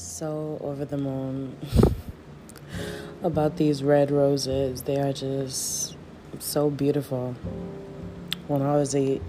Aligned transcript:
so 0.00 0.58
over 0.60 0.84
the 0.84 0.96
moon 0.96 1.56
about 3.22 3.56
these 3.56 3.82
red 3.82 4.10
roses. 4.10 4.82
They 4.82 4.98
are 5.00 5.12
just 5.12 5.96
so 6.38 6.70
beautiful. 6.70 7.34
When 8.48 8.62
I 8.62 8.76
was 8.76 8.94
a 8.94 9.20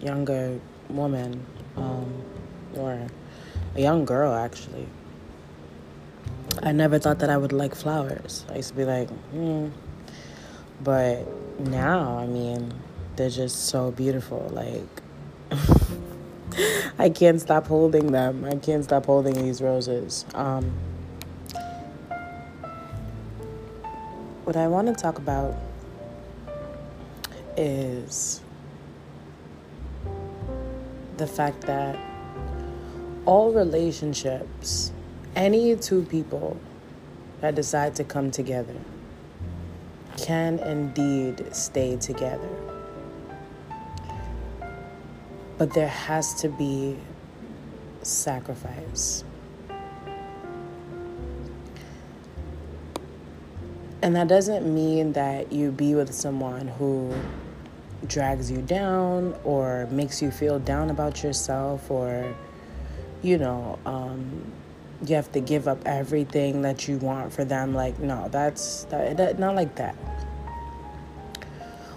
younger 0.00 0.60
woman, 0.88 1.44
um, 1.76 2.22
or 2.74 3.06
a 3.74 3.80
young 3.80 4.04
girl 4.04 4.32
actually, 4.34 4.86
I 6.62 6.72
never 6.72 6.98
thought 6.98 7.18
that 7.20 7.30
I 7.30 7.36
would 7.36 7.52
like 7.52 7.74
flowers. 7.74 8.44
I 8.50 8.56
used 8.56 8.70
to 8.70 8.74
be 8.74 8.84
like, 8.84 9.08
hmm. 9.30 9.68
But 10.82 11.26
now, 11.58 12.18
I 12.18 12.26
mean, 12.26 12.72
they're 13.16 13.30
just 13.30 13.66
so 13.66 13.90
beautiful. 13.90 14.50
Like, 14.52 15.02
I 16.98 17.10
can't 17.10 17.40
stop 17.40 17.66
holding 17.66 18.12
them. 18.12 18.44
I 18.44 18.56
can't 18.56 18.82
stop 18.82 19.04
holding 19.06 19.34
these 19.34 19.60
roses. 19.60 20.24
Um, 20.34 20.72
what 24.44 24.56
I 24.56 24.66
want 24.68 24.88
to 24.88 24.94
talk 24.94 25.18
about 25.18 25.54
is 27.56 28.40
the 31.18 31.26
fact 31.26 31.62
that 31.62 31.98
all 33.26 33.52
relationships, 33.52 34.92
any 35.34 35.76
two 35.76 36.02
people 36.04 36.56
that 37.40 37.54
decide 37.54 37.94
to 37.96 38.04
come 38.04 38.30
together, 38.30 38.76
can 40.16 40.58
indeed 40.60 41.54
stay 41.54 41.96
together. 41.96 42.75
But 45.58 45.72
there 45.72 45.88
has 45.88 46.34
to 46.42 46.48
be 46.48 46.96
sacrifice. 48.02 49.24
And 54.02 54.14
that 54.14 54.28
doesn't 54.28 54.72
mean 54.72 55.14
that 55.14 55.50
you 55.50 55.72
be 55.72 55.94
with 55.94 56.14
someone 56.14 56.68
who 56.68 57.14
drags 58.06 58.50
you 58.50 58.62
down 58.62 59.34
or 59.42 59.88
makes 59.90 60.22
you 60.22 60.30
feel 60.30 60.58
down 60.58 60.90
about 60.90 61.22
yourself 61.22 61.90
or, 61.90 62.36
you 63.22 63.38
know, 63.38 63.78
um, 63.86 64.52
you 65.04 65.14
have 65.14 65.30
to 65.32 65.40
give 65.40 65.66
up 65.66 65.78
everything 65.84 66.62
that 66.62 66.88
you 66.88 66.98
want 66.98 67.32
for 67.32 67.44
them. 67.44 67.74
Like, 67.74 67.98
no, 67.98 68.28
that's 68.28 68.84
that, 68.84 69.16
that, 69.16 69.38
not 69.38 69.54
like 69.54 69.74
that. 69.76 69.94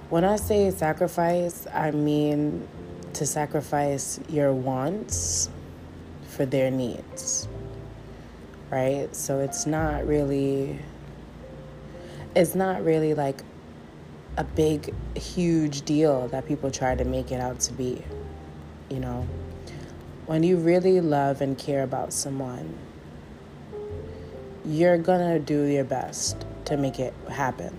When 0.09 0.23
I 0.23 0.38
say 0.38 0.72
sacrifice, 0.72 1.67
I 1.73 1.92
mean 1.92 2.67
to 3.13 3.25
sacrifice 3.25 4.19
your 4.29 4.53
wants 4.53 5.49
for 6.27 6.45
their 6.45 6.71
needs. 6.71 7.47
Right? 8.69 9.13
So 9.15 9.39
it's 9.39 9.65
not 9.65 10.05
really 10.07 10.79
it's 12.35 12.55
not 12.55 12.83
really 12.83 13.13
like 13.13 13.41
a 14.37 14.43
big 14.43 14.93
huge 15.17 15.81
deal 15.81 16.27
that 16.30 16.47
people 16.47 16.71
try 16.71 16.95
to 16.95 17.03
make 17.03 17.31
it 17.31 17.41
out 17.41 17.59
to 17.61 17.73
be. 17.73 18.03
You 18.89 18.99
know, 18.99 19.27
when 20.25 20.43
you 20.43 20.57
really 20.57 21.02
love 21.02 21.41
and 21.41 21.57
care 21.57 21.83
about 21.83 22.13
someone, 22.13 22.77
you're 24.63 24.97
going 24.97 25.33
to 25.33 25.39
do 25.39 25.63
your 25.63 25.83
best 25.83 26.45
to 26.65 26.77
make 26.77 26.99
it 26.99 27.13
happen 27.30 27.77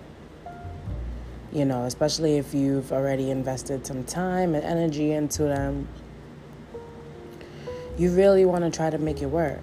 you 1.52 1.64
know, 1.64 1.84
especially 1.84 2.38
if 2.38 2.54
you've 2.54 2.92
already 2.92 3.30
invested 3.30 3.86
some 3.86 4.04
time 4.04 4.54
and 4.54 4.64
energy 4.64 5.12
into 5.12 5.44
them. 5.44 5.88
You 7.98 8.12
really 8.12 8.44
want 8.44 8.64
to 8.64 8.70
try 8.70 8.88
to 8.88 8.98
make 8.98 9.20
it 9.20 9.26
work. 9.26 9.60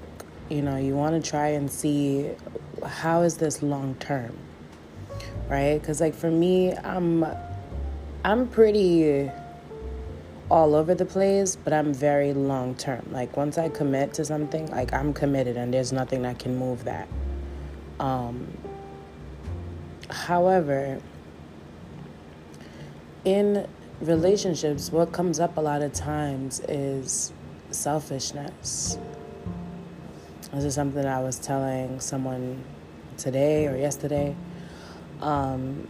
You 0.50 0.62
know, 0.62 0.78
you 0.78 0.96
want 0.96 1.22
to 1.22 1.30
try 1.30 1.50
and 1.50 1.72
see 1.72 2.32
how 2.86 3.22
is 3.22 3.38
this 3.38 3.64
long 3.64 3.96
term? 3.96 4.38
Right? 5.50 5.82
Cuz 5.82 6.02
like 6.02 6.14
for 6.14 6.30
me, 6.30 6.76
I'm 6.76 7.26
I'm 8.24 8.48
pretty 8.48 9.32
all 10.50 10.76
over 10.76 10.94
the 10.94 11.06
place, 11.06 11.56
but 11.56 11.74
I'm 11.74 11.94
very 11.94 12.34
long 12.34 12.76
term. 12.76 13.08
Like 13.12 13.36
once 13.38 13.58
I 13.58 13.70
commit 13.70 14.14
to 14.16 14.26
something, 14.26 14.70
like 14.72 14.94
I'm 14.94 15.14
committed 15.14 15.58
and 15.58 15.74
there's 15.74 15.94
nothing 15.94 16.22
that 16.24 16.38
can 16.38 16.58
move 16.58 16.84
that. 16.84 17.08
Um 18.00 18.48
however, 20.10 21.00
in 23.28 23.68
relationships, 24.00 24.90
what 24.90 25.12
comes 25.12 25.38
up 25.38 25.58
a 25.58 25.60
lot 25.60 25.82
of 25.82 25.92
times 25.92 26.62
is 26.70 27.34
selfishness. 27.72 28.98
This 30.54 30.64
is 30.64 30.74
something 30.74 31.06
I 31.06 31.20
was 31.20 31.38
telling 31.38 32.00
someone 32.00 32.64
today 33.18 33.68
or 33.68 33.76
yesterday. 33.76 34.34
Um, 35.20 35.90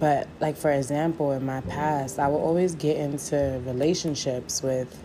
but, 0.00 0.26
like, 0.40 0.56
for 0.56 0.70
example, 0.70 1.32
in 1.32 1.44
my 1.44 1.60
past, 1.60 2.18
I 2.18 2.28
would 2.28 2.38
always 2.38 2.74
get 2.74 2.96
into 2.96 3.60
relationships 3.66 4.62
with 4.62 4.98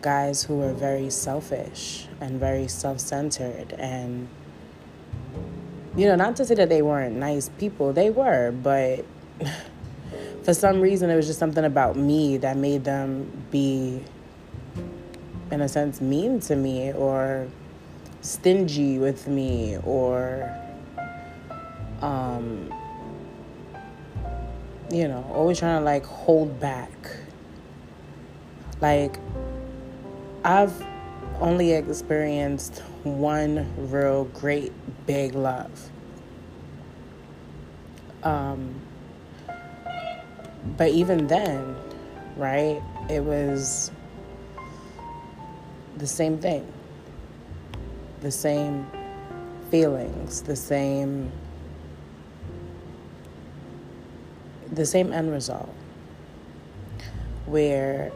guys 0.00 0.44
who 0.44 0.58
were 0.58 0.74
very 0.74 1.10
selfish 1.10 2.06
and 2.20 2.38
very 2.38 2.68
self 2.68 3.00
centered. 3.00 3.72
And, 3.72 4.28
you 5.96 6.06
know, 6.06 6.14
not 6.14 6.36
to 6.36 6.44
say 6.44 6.54
that 6.54 6.68
they 6.68 6.82
weren't 6.82 7.16
nice 7.16 7.48
people, 7.58 7.92
they 7.92 8.10
were, 8.10 8.52
but. 8.52 9.04
for 10.44 10.52
some 10.52 10.80
reason 10.80 11.08
it 11.08 11.16
was 11.16 11.26
just 11.26 11.38
something 11.38 11.64
about 11.64 11.96
me 11.96 12.36
that 12.36 12.56
made 12.56 12.84
them 12.84 13.30
be 13.50 14.02
in 15.50 15.62
a 15.62 15.68
sense 15.68 16.00
mean 16.02 16.38
to 16.38 16.54
me 16.54 16.92
or 16.92 17.48
stingy 18.20 18.98
with 18.98 19.26
me 19.26 19.78
or 19.84 20.54
um 22.02 22.72
you 24.90 25.08
know 25.08 25.24
always 25.32 25.58
trying 25.58 25.78
to 25.78 25.84
like 25.84 26.04
hold 26.04 26.60
back. 26.60 26.90
Like 28.80 29.18
i've 30.44 30.74
only 31.40 31.72
experienced 31.72 32.80
one 33.02 33.66
real 33.90 34.24
great 34.24 34.72
big 35.06 35.34
love. 35.34 35.90
Um 38.22 38.83
but 40.76 40.90
even 40.90 41.26
then, 41.26 41.76
right, 42.36 42.82
it 43.08 43.22
was 43.22 43.90
the 45.96 46.06
same 46.06 46.38
thing. 46.38 46.66
The 48.20 48.30
same 48.30 48.86
feelings, 49.70 50.42
the 50.42 50.56
same 50.56 51.30
the 54.72 54.86
same 54.86 55.12
end 55.12 55.30
result. 55.30 55.72
Where 57.46 58.10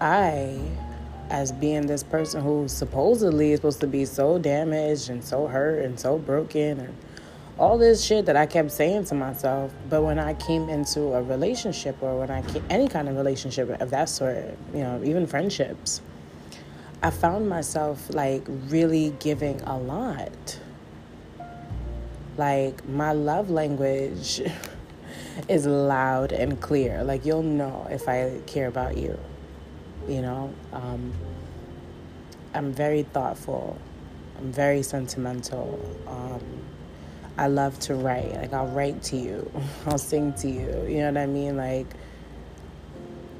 I 0.00 0.60
as 1.30 1.50
being 1.50 1.86
this 1.86 2.02
person 2.02 2.42
who 2.42 2.68
supposedly 2.68 3.52
is 3.52 3.58
supposed 3.58 3.80
to 3.80 3.86
be 3.86 4.04
so 4.04 4.38
damaged 4.38 5.08
and 5.08 5.24
so 5.24 5.46
hurt 5.46 5.84
and 5.84 5.98
so 5.98 6.18
broken 6.18 6.78
and 6.78 6.94
all 7.58 7.78
this 7.78 8.02
shit 8.02 8.26
that 8.26 8.36
I 8.36 8.46
kept 8.46 8.70
saying 8.70 9.04
to 9.06 9.14
myself. 9.14 9.72
But 9.88 10.02
when 10.02 10.18
I 10.18 10.34
came 10.34 10.68
into 10.68 11.12
a 11.14 11.22
relationship 11.22 12.02
or 12.02 12.18
when 12.18 12.30
I 12.30 12.42
came, 12.42 12.64
any 12.70 12.88
kind 12.88 13.08
of 13.08 13.16
relationship 13.16 13.68
of 13.80 13.90
that 13.90 14.08
sort, 14.08 14.56
you 14.72 14.80
know, 14.80 15.00
even 15.04 15.26
friendships, 15.26 16.00
I 17.02 17.10
found 17.10 17.48
myself 17.48 18.14
like 18.14 18.44
really 18.46 19.14
giving 19.18 19.60
a 19.62 19.76
lot. 19.76 20.58
Like 22.36 22.86
my 22.88 23.12
love 23.12 23.50
language 23.50 24.40
is 25.48 25.66
loud 25.66 26.32
and 26.32 26.60
clear. 26.60 27.04
Like 27.04 27.26
you'll 27.26 27.42
know 27.42 27.86
if 27.90 28.08
I 28.08 28.40
care 28.46 28.68
about 28.68 28.96
you. 28.96 29.18
You 30.08 30.22
know, 30.22 30.54
um, 30.72 31.12
I'm 32.54 32.72
very 32.72 33.02
thoughtful. 33.02 33.78
I'm 34.38 34.50
very 34.50 34.82
sentimental. 34.82 35.78
Um, 36.08 36.40
I 37.38 37.46
love 37.46 37.78
to 37.80 37.94
write. 37.94 38.34
Like 38.34 38.52
I'll 38.52 38.66
write 38.68 39.02
to 39.04 39.16
you, 39.16 39.50
I'll 39.86 39.98
sing 39.98 40.32
to 40.34 40.48
you. 40.48 40.86
You 40.88 40.98
know 40.98 41.12
what 41.12 41.16
I 41.18 41.26
mean? 41.26 41.56
Like, 41.56 41.86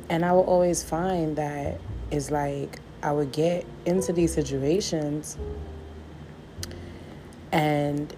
and 0.09 0.25
I 0.25 0.33
will 0.33 0.44
always 0.44 0.83
find 0.83 1.37
that 1.37 1.81
it's 2.11 2.31
like 2.31 2.81
I 3.03 3.12
would 3.12 3.33
get 3.33 3.67
into 3.87 4.12
these 4.12 4.33
situations, 4.33 5.37
and 7.50 8.15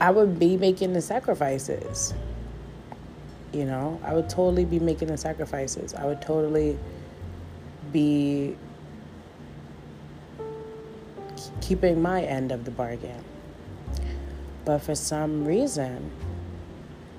I 0.00 0.10
would 0.10 0.38
be 0.38 0.56
making 0.56 0.92
the 0.92 1.02
sacrifices. 1.02 2.14
You 3.52 3.64
know, 3.64 4.00
I 4.02 4.14
would 4.14 4.28
totally 4.28 4.64
be 4.64 4.80
making 4.80 5.08
the 5.08 5.16
sacrifices. 5.16 5.94
I 5.94 6.06
would 6.06 6.20
totally 6.20 6.76
be 7.92 8.56
keeping 11.60 12.02
my 12.02 12.22
end 12.22 12.50
of 12.50 12.64
the 12.64 12.70
bargain. 12.70 13.24
But 14.64 14.78
for 14.78 14.94
some 14.94 15.44
reason, 15.44 16.10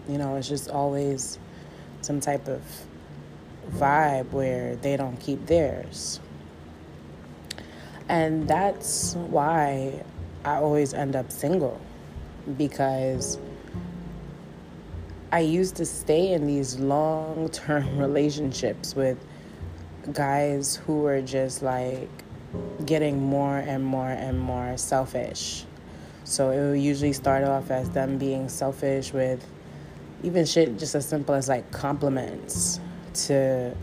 you 0.07 0.17
know, 0.17 0.35
it's 0.35 0.49
just 0.49 0.69
always 0.69 1.37
some 2.01 2.19
type 2.19 2.47
of 2.47 2.61
vibe 3.71 4.31
where 4.31 4.75
they 4.77 4.97
don't 4.97 5.17
keep 5.19 5.45
theirs. 5.45 6.19
And 8.07 8.47
that's 8.47 9.15
why 9.15 10.03
I 10.43 10.55
always 10.55 10.93
end 10.93 11.15
up 11.15 11.31
single 11.31 11.81
because 12.57 13.39
I 15.31 15.39
used 15.39 15.75
to 15.77 15.85
stay 15.85 16.33
in 16.33 16.45
these 16.45 16.79
long 16.79 17.49
term 17.49 17.97
relationships 17.97 18.95
with 18.95 19.17
guys 20.13 20.75
who 20.75 20.99
were 20.99 21.21
just 21.21 21.63
like 21.63 22.09
getting 22.85 23.21
more 23.21 23.57
and 23.57 23.83
more 23.83 24.09
and 24.09 24.39
more 24.39 24.77
selfish. 24.77 25.65
So 26.25 26.49
it 26.49 26.69
would 26.69 26.81
usually 26.81 27.13
start 27.13 27.43
off 27.43 27.71
as 27.71 27.89
them 27.91 28.17
being 28.17 28.49
selfish 28.49 29.13
with 29.13 29.45
even 30.23 30.45
shit 30.45 30.77
just 30.77 30.95
as 30.95 31.07
simple 31.07 31.35
as 31.35 31.47
like 31.47 31.71
compliments 31.71 32.79
to 33.13 33.75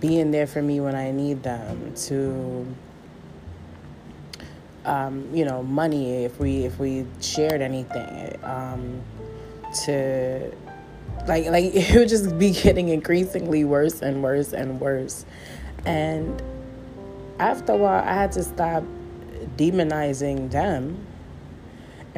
being 0.00 0.30
there 0.30 0.46
for 0.46 0.62
me 0.62 0.80
when 0.80 0.94
I 0.94 1.10
need 1.10 1.42
them 1.42 1.94
to 1.94 2.66
um, 4.84 5.28
you 5.34 5.44
know 5.44 5.62
money 5.62 6.24
if 6.24 6.40
we 6.40 6.64
if 6.64 6.78
we 6.78 7.06
shared 7.20 7.60
anything 7.60 8.38
um, 8.42 9.02
to 9.84 10.50
like 11.26 11.46
like 11.46 11.64
it 11.74 11.94
would 11.94 12.08
just 12.08 12.38
be 12.38 12.52
getting 12.52 12.88
increasingly 12.88 13.64
worse 13.64 14.00
and 14.02 14.22
worse 14.22 14.52
and 14.52 14.80
worse. 14.80 15.26
And 15.84 16.42
after 17.40 17.72
a 17.72 17.76
while 17.76 18.02
i 18.04 18.12
had 18.14 18.32
to 18.32 18.42
stop 18.42 18.82
demonizing 19.56 20.50
them 20.50 21.06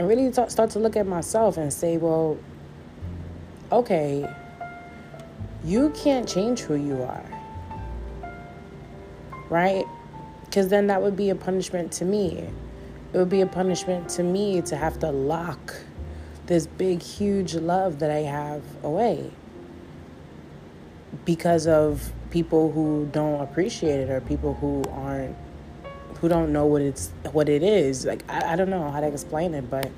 and 0.00 0.08
really 0.08 0.32
t- 0.32 0.48
start 0.48 0.70
to 0.70 0.78
look 0.78 0.96
at 0.96 1.06
myself 1.06 1.58
and 1.58 1.70
say 1.70 1.98
well 1.98 2.38
okay 3.70 4.26
you 5.62 5.90
can't 5.90 6.26
change 6.26 6.60
who 6.60 6.74
you 6.74 7.02
are 7.02 7.40
right? 9.50 9.84
Because 10.44 10.68
then 10.68 10.86
that 10.86 11.02
would 11.02 11.16
be 11.16 11.28
a 11.28 11.34
punishment 11.34 11.92
to 11.92 12.04
me. 12.06 12.48
It 13.12 13.18
would 13.18 13.28
be 13.28 13.42
a 13.42 13.46
punishment 13.46 14.08
to 14.10 14.22
me 14.22 14.62
to 14.62 14.76
have 14.76 14.98
to 15.00 15.10
lock 15.10 15.74
this 16.46 16.66
big, 16.66 17.02
huge 17.02 17.54
love 17.54 17.98
that 17.98 18.10
I 18.10 18.20
have 18.20 18.62
away 18.82 19.30
because 21.24 21.66
of 21.66 22.12
people 22.30 22.70
who 22.70 23.08
don't 23.12 23.40
appreciate 23.40 24.00
it 24.00 24.10
or 24.10 24.20
people 24.20 24.54
who 24.54 24.82
aren't 24.90 25.36
who 26.20 26.28
don't 26.28 26.52
know 26.52 26.66
what 26.66 26.82
it's 26.82 27.10
what 27.32 27.48
it 27.48 27.62
is 27.62 28.04
like 28.04 28.22
I, 28.28 28.52
I 28.52 28.56
don't 28.56 28.70
know 28.70 28.90
how 28.90 29.00
to 29.00 29.06
explain 29.06 29.54
it 29.54 29.70
but 29.70 29.90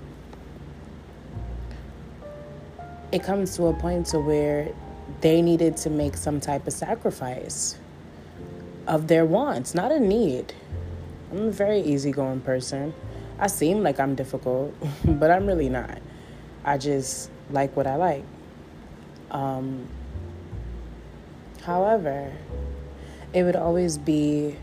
it 3.11 3.23
comes 3.23 3.57
to 3.57 3.67
a 3.67 3.75
point 3.75 4.07
to 4.07 4.21
where 4.21 4.73
they 5.21 5.43
needed 5.43 5.77
to 5.79 5.91
make 5.91 6.17
some 6.17 6.41
type 6.41 6.67
of 6.67 6.73
sacrifice 6.73 7.77
of 8.87 9.09
their 9.09 9.25
wants 9.25 9.75
not 9.75 9.93
a 9.93 10.01
need. 10.01 10.55
I'm 11.31 11.49
a 11.49 11.51
very 11.51 11.81
easygoing 11.81 12.41
person. 12.41 12.95
I 13.39 13.47
seem 13.47 13.83
like 13.83 13.99
i'm 13.99 14.15
difficult 14.15 14.75
but 15.05 15.31
i'm 15.31 15.47
really 15.47 15.69
not. 15.69 15.99
I 16.65 16.79
just 16.79 17.31
like 17.51 17.77
what 17.77 17.87
I 17.87 17.97
like. 17.97 18.25
Um, 19.31 19.89
however, 21.63 22.33
it 23.33 23.43
would 23.43 23.57
always 23.57 23.99
be 23.99 24.57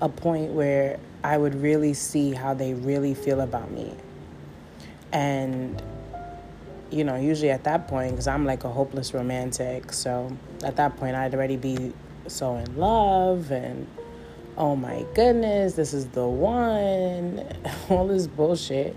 a 0.00 0.08
point 0.08 0.52
where 0.52 0.98
I 1.24 1.38
would 1.38 1.54
really 1.54 1.94
see 1.94 2.32
how 2.32 2.54
they 2.54 2.74
really 2.74 3.14
feel 3.14 3.40
about 3.40 3.70
me. 3.70 3.94
And, 5.12 5.82
you 6.90 7.04
know, 7.04 7.16
usually 7.16 7.50
at 7.50 7.64
that 7.64 7.88
point, 7.88 8.12
because 8.12 8.26
I'm 8.26 8.44
like 8.44 8.64
a 8.64 8.68
hopeless 8.68 9.14
romantic, 9.14 9.92
so 9.92 10.36
at 10.64 10.76
that 10.76 10.96
point, 10.96 11.16
I'd 11.16 11.34
already 11.34 11.56
be 11.56 11.92
so 12.26 12.56
in 12.56 12.76
love 12.76 13.50
and, 13.50 13.86
oh 14.56 14.76
my 14.76 15.04
goodness, 15.14 15.74
this 15.74 15.94
is 15.94 16.06
the 16.08 16.26
one, 16.26 17.46
all 17.88 18.06
this 18.06 18.26
bullshit 18.26 18.96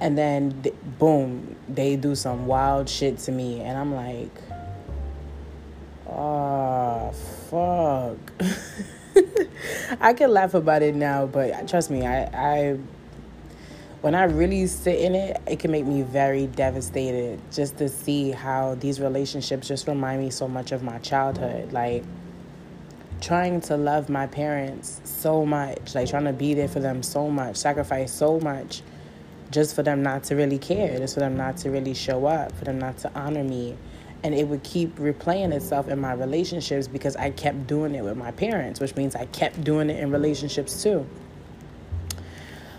and 0.00 0.16
then 0.16 0.62
boom 0.98 1.56
they 1.68 1.96
do 1.96 2.14
some 2.14 2.46
wild 2.46 2.88
shit 2.88 3.18
to 3.18 3.32
me 3.32 3.60
and 3.60 3.78
i'm 3.78 3.94
like 3.94 4.30
oh 6.08 7.10
fuck 7.50 8.32
i 10.00 10.12
can 10.12 10.30
laugh 10.30 10.54
about 10.54 10.82
it 10.82 10.94
now 10.94 11.26
but 11.26 11.68
trust 11.68 11.90
me 11.90 12.06
i 12.06 12.24
i 12.34 12.78
when 14.02 14.14
i 14.14 14.24
really 14.24 14.66
sit 14.66 14.98
in 15.00 15.14
it 15.14 15.40
it 15.46 15.58
can 15.58 15.70
make 15.70 15.84
me 15.84 16.02
very 16.02 16.46
devastated 16.48 17.40
just 17.50 17.76
to 17.78 17.88
see 17.88 18.30
how 18.30 18.74
these 18.76 19.00
relationships 19.00 19.68
just 19.68 19.86
remind 19.88 20.20
me 20.20 20.30
so 20.30 20.46
much 20.46 20.72
of 20.72 20.82
my 20.82 20.98
childhood 20.98 21.72
like 21.72 22.04
trying 23.20 23.60
to 23.60 23.76
love 23.76 24.08
my 24.08 24.26
parents 24.26 25.00
so 25.04 25.44
much 25.46 25.94
like 25.94 26.08
trying 26.08 26.24
to 26.24 26.32
be 26.32 26.54
there 26.54 26.68
for 26.68 26.80
them 26.80 27.02
so 27.02 27.30
much 27.30 27.56
sacrifice 27.56 28.12
so 28.12 28.38
much 28.40 28.82
just 29.50 29.74
for 29.74 29.82
them 29.82 30.02
not 30.02 30.24
to 30.24 30.36
really 30.36 30.58
care, 30.58 30.98
just 30.98 31.14
for 31.14 31.20
them 31.20 31.36
not 31.36 31.56
to 31.58 31.70
really 31.70 31.94
show 31.94 32.26
up, 32.26 32.52
for 32.52 32.64
them 32.64 32.78
not 32.78 32.98
to 32.98 33.10
honor 33.14 33.44
me. 33.44 33.76
And 34.22 34.34
it 34.34 34.48
would 34.48 34.62
keep 34.62 34.96
replaying 34.96 35.52
itself 35.52 35.88
in 35.88 36.00
my 36.00 36.12
relationships 36.12 36.88
because 36.88 37.16
I 37.16 37.30
kept 37.30 37.66
doing 37.66 37.94
it 37.94 38.02
with 38.02 38.16
my 38.16 38.32
parents, 38.32 38.80
which 38.80 38.96
means 38.96 39.14
I 39.14 39.26
kept 39.26 39.62
doing 39.62 39.90
it 39.90 40.00
in 40.00 40.10
relationships 40.10 40.82
too. 40.82 41.06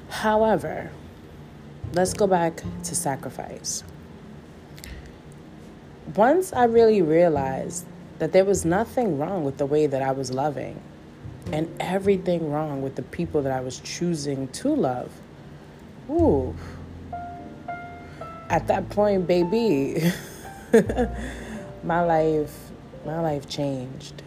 However, 0.09 0.89
let's 1.93 2.13
go 2.13 2.27
back 2.27 2.61
to 2.83 2.95
sacrifice. 2.95 3.83
Once 6.15 6.51
I 6.53 6.65
really 6.65 7.01
realized 7.01 7.85
that 8.19 8.31
there 8.31 8.45
was 8.45 8.65
nothing 8.65 9.19
wrong 9.19 9.43
with 9.43 9.57
the 9.57 9.65
way 9.65 9.87
that 9.87 10.01
I 10.01 10.11
was 10.11 10.31
loving 10.31 10.81
and 11.51 11.69
everything 11.79 12.51
wrong 12.51 12.81
with 12.81 12.95
the 12.95 13.03
people 13.03 13.43
that 13.43 13.51
I 13.51 13.61
was 13.61 13.79
choosing 13.79 14.47
to 14.49 14.75
love 14.75 15.11
Ooh. 16.09 16.55
At 18.49 18.67
that 18.67 18.89
point, 18.89 19.27
baby, 19.27 20.11
my 21.83 22.03
life, 22.03 22.71
my 23.05 23.19
life 23.19 23.47
changed. 23.47 24.23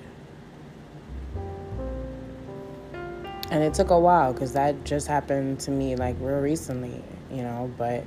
And 3.50 3.64
it 3.64 3.74
took 3.74 3.90
a 3.90 3.98
while 3.98 4.32
because 4.32 4.52
that 4.52 4.84
just 4.84 5.08
happened 5.08 5.58
to 5.60 5.70
me 5.70 5.96
like 5.96 6.16
real 6.20 6.38
recently, 6.38 7.02
you 7.30 7.42
know, 7.42 7.70
but 7.76 8.04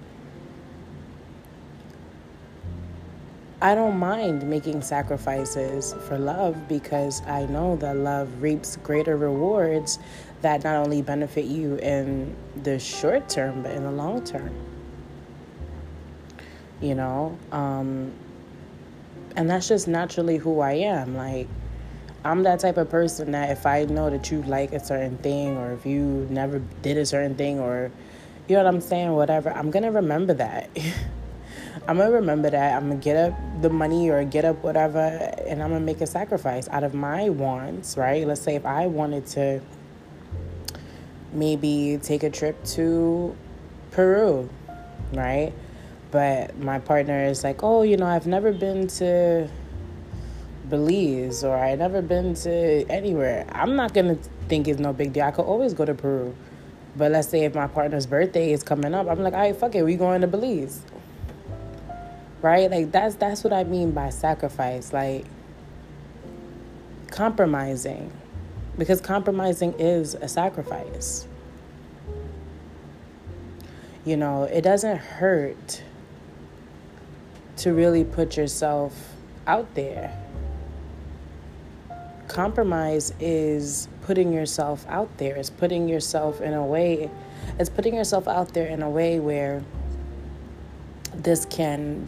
I 3.62 3.76
don't 3.76 3.98
mind 3.98 4.50
making 4.50 4.82
sacrifices 4.82 5.94
for 6.08 6.18
love 6.18 6.68
because 6.68 7.22
I 7.28 7.46
know 7.46 7.76
that 7.78 7.96
love 7.96 8.42
reaps 8.42 8.76
greater 8.78 9.16
rewards 9.16 10.00
that 10.42 10.64
not 10.64 10.76
only 10.76 11.02
benefit 11.02 11.46
you 11.46 11.76
in 11.78 12.36
the 12.64 12.78
short 12.78 13.30
term, 13.30 13.64
but 13.64 13.72
in 13.72 13.84
the 13.84 13.92
long 13.92 14.24
term. 14.24 14.54
You 16.82 16.96
know? 16.96 17.38
Um, 17.54 18.12
and 19.36 19.50
that's 19.50 19.68
just 19.68 19.88
naturally 19.88 20.38
who 20.38 20.60
I 20.60 20.74
am. 20.74 21.16
Like, 21.16 21.48
I'm 22.24 22.44
that 22.44 22.60
type 22.60 22.78
of 22.78 22.90
person 22.90 23.32
that 23.32 23.52
if 23.52 23.66
I 23.66 23.86
know 23.86 24.10
that 24.10 24.32
you 24.32 24.42
like 24.44 24.72
a 24.72 24.84
certain 24.84 25.18
thing, 25.18 25.58
or 25.58 25.74
if 25.74 25.86
you 25.86 26.28
never 26.30 26.60
did 26.82 26.98
a 26.98 27.06
certain 27.06 27.36
thing, 27.36 27.60
or 27.60 27.92
you 28.48 28.56
know 28.56 28.64
what 28.64 28.74
I'm 28.74 28.82
saying, 28.82 29.12
whatever, 29.14 29.52
I'm 29.52 29.72
gonna 29.72 29.92
remember 29.92 30.34
that. 30.36 30.70
I'm 31.88 31.98
gonna 31.98 32.12
remember 32.12 32.50
that. 32.50 32.76
I'm 32.76 32.90
gonna 32.90 33.02
get 33.02 33.18
up 33.18 33.62
the 33.62 33.70
money 33.70 34.10
or 34.10 34.24
get 34.24 34.46
up 34.46 34.64
whatever, 34.64 35.00
and 35.48 35.62
I'm 35.62 35.70
gonna 35.70 35.82
make 35.82 36.02
a 36.02 36.08
sacrifice 36.08 36.70
out 36.70 36.84
of 36.84 36.94
my 36.94 37.30
wants, 37.30 37.98
right? 37.98 38.26
Let's 38.26 38.42
say 38.42 38.56
if 38.56 38.66
I 38.66 38.88
wanted 38.88 39.26
to 39.28 39.62
maybe 41.34 42.00
take 42.02 42.24
a 42.24 42.30
trip 42.30 42.64
to 42.64 43.36
Peru, 43.92 44.50
right? 45.12 45.52
But 46.14 46.60
my 46.60 46.78
partner 46.78 47.26
is 47.26 47.44
like, 47.44 47.64
oh, 47.64 47.82
you 47.82 47.98
know, 47.98 48.06
I've 48.06 48.28
never 48.28 48.52
been 48.52 48.86
to 49.00 49.50
Belize 50.70 51.44
or 51.44 51.58
I've 51.58 51.80
never 51.80 52.04
been 52.04 52.36
to 52.36 52.86
anywhere. 52.88 53.48
I'm 53.52 53.76
not 53.76 53.96
gonna 53.96 54.20
think 54.48 54.68
it's 54.68 54.80
no 54.80 54.94
big 54.94 55.12
deal. 55.14 55.24
I 55.24 55.32
could 55.32 55.46
always 55.46 55.74
go 55.74 55.86
to 55.86 55.96
Peru. 55.96 56.36
But 56.96 57.14
let's 57.14 57.30
say 57.30 57.46
if 57.46 57.56
my 57.56 57.66
partner's 57.66 58.06
birthday 58.06 58.52
is 58.52 58.62
coming 58.62 58.94
up, 58.94 59.08
I'm 59.08 59.24
like, 59.24 59.34
all 59.34 59.40
right, 59.40 59.56
fuck 59.56 59.74
it, 59.74 59.82
we 59.82 59.96
going 59.96 60.22
to 60.22 60.28
Belize. 60.28 60.84
Right? 62.44 62.70
Like 62.70 62.92
that's 62.92 63.16
that's 63.16 63.44
what 63.44 63.52
I 63.52 63.64
mean 63.64 63.90
by 63.90 64.12
sacrifice. 64.12 64.94
Like 64.94 65.26
compromising 67.10 68.12
because 68.78 69.02
compromising 69.02 69.74
is 69.80 70.14
a 70.14 70.28
sacrifice. 70.28 71.28
You 74.06 74.18
know, 74.18 74.44
it 74.44 74.62
doesn't 74.62 74.98
hurt 74.98 75.82
to 77.58 77.74
really 77.74 78.04
put 78.04 78.38
yourself 78.38 79.14
out 79.48 79.74
there. 79.76 80.18
Compromise 82.28 83.14
is 83.20 83.88
putting 84.02 84.34
yourself 84.34 84.86
out 84.88 85.18
there. 85.18 85.36
It's 85.36 85.50
putting 85.50 85.88
yourself 85.88 86.42
in 86.42 86.54
a 86.54 86.66
way, 86.66 87.10
it's 87.60 87.70
putting 87.70 87.96
yourself 87.96 88.28
out 88.28 88.54
there 88.54 88.68
in 88.68 88.82
a 88.82 88.90
way 88.90 89.20
where 89.20 89.64
this 91.14 91.46
can 91.46 92.08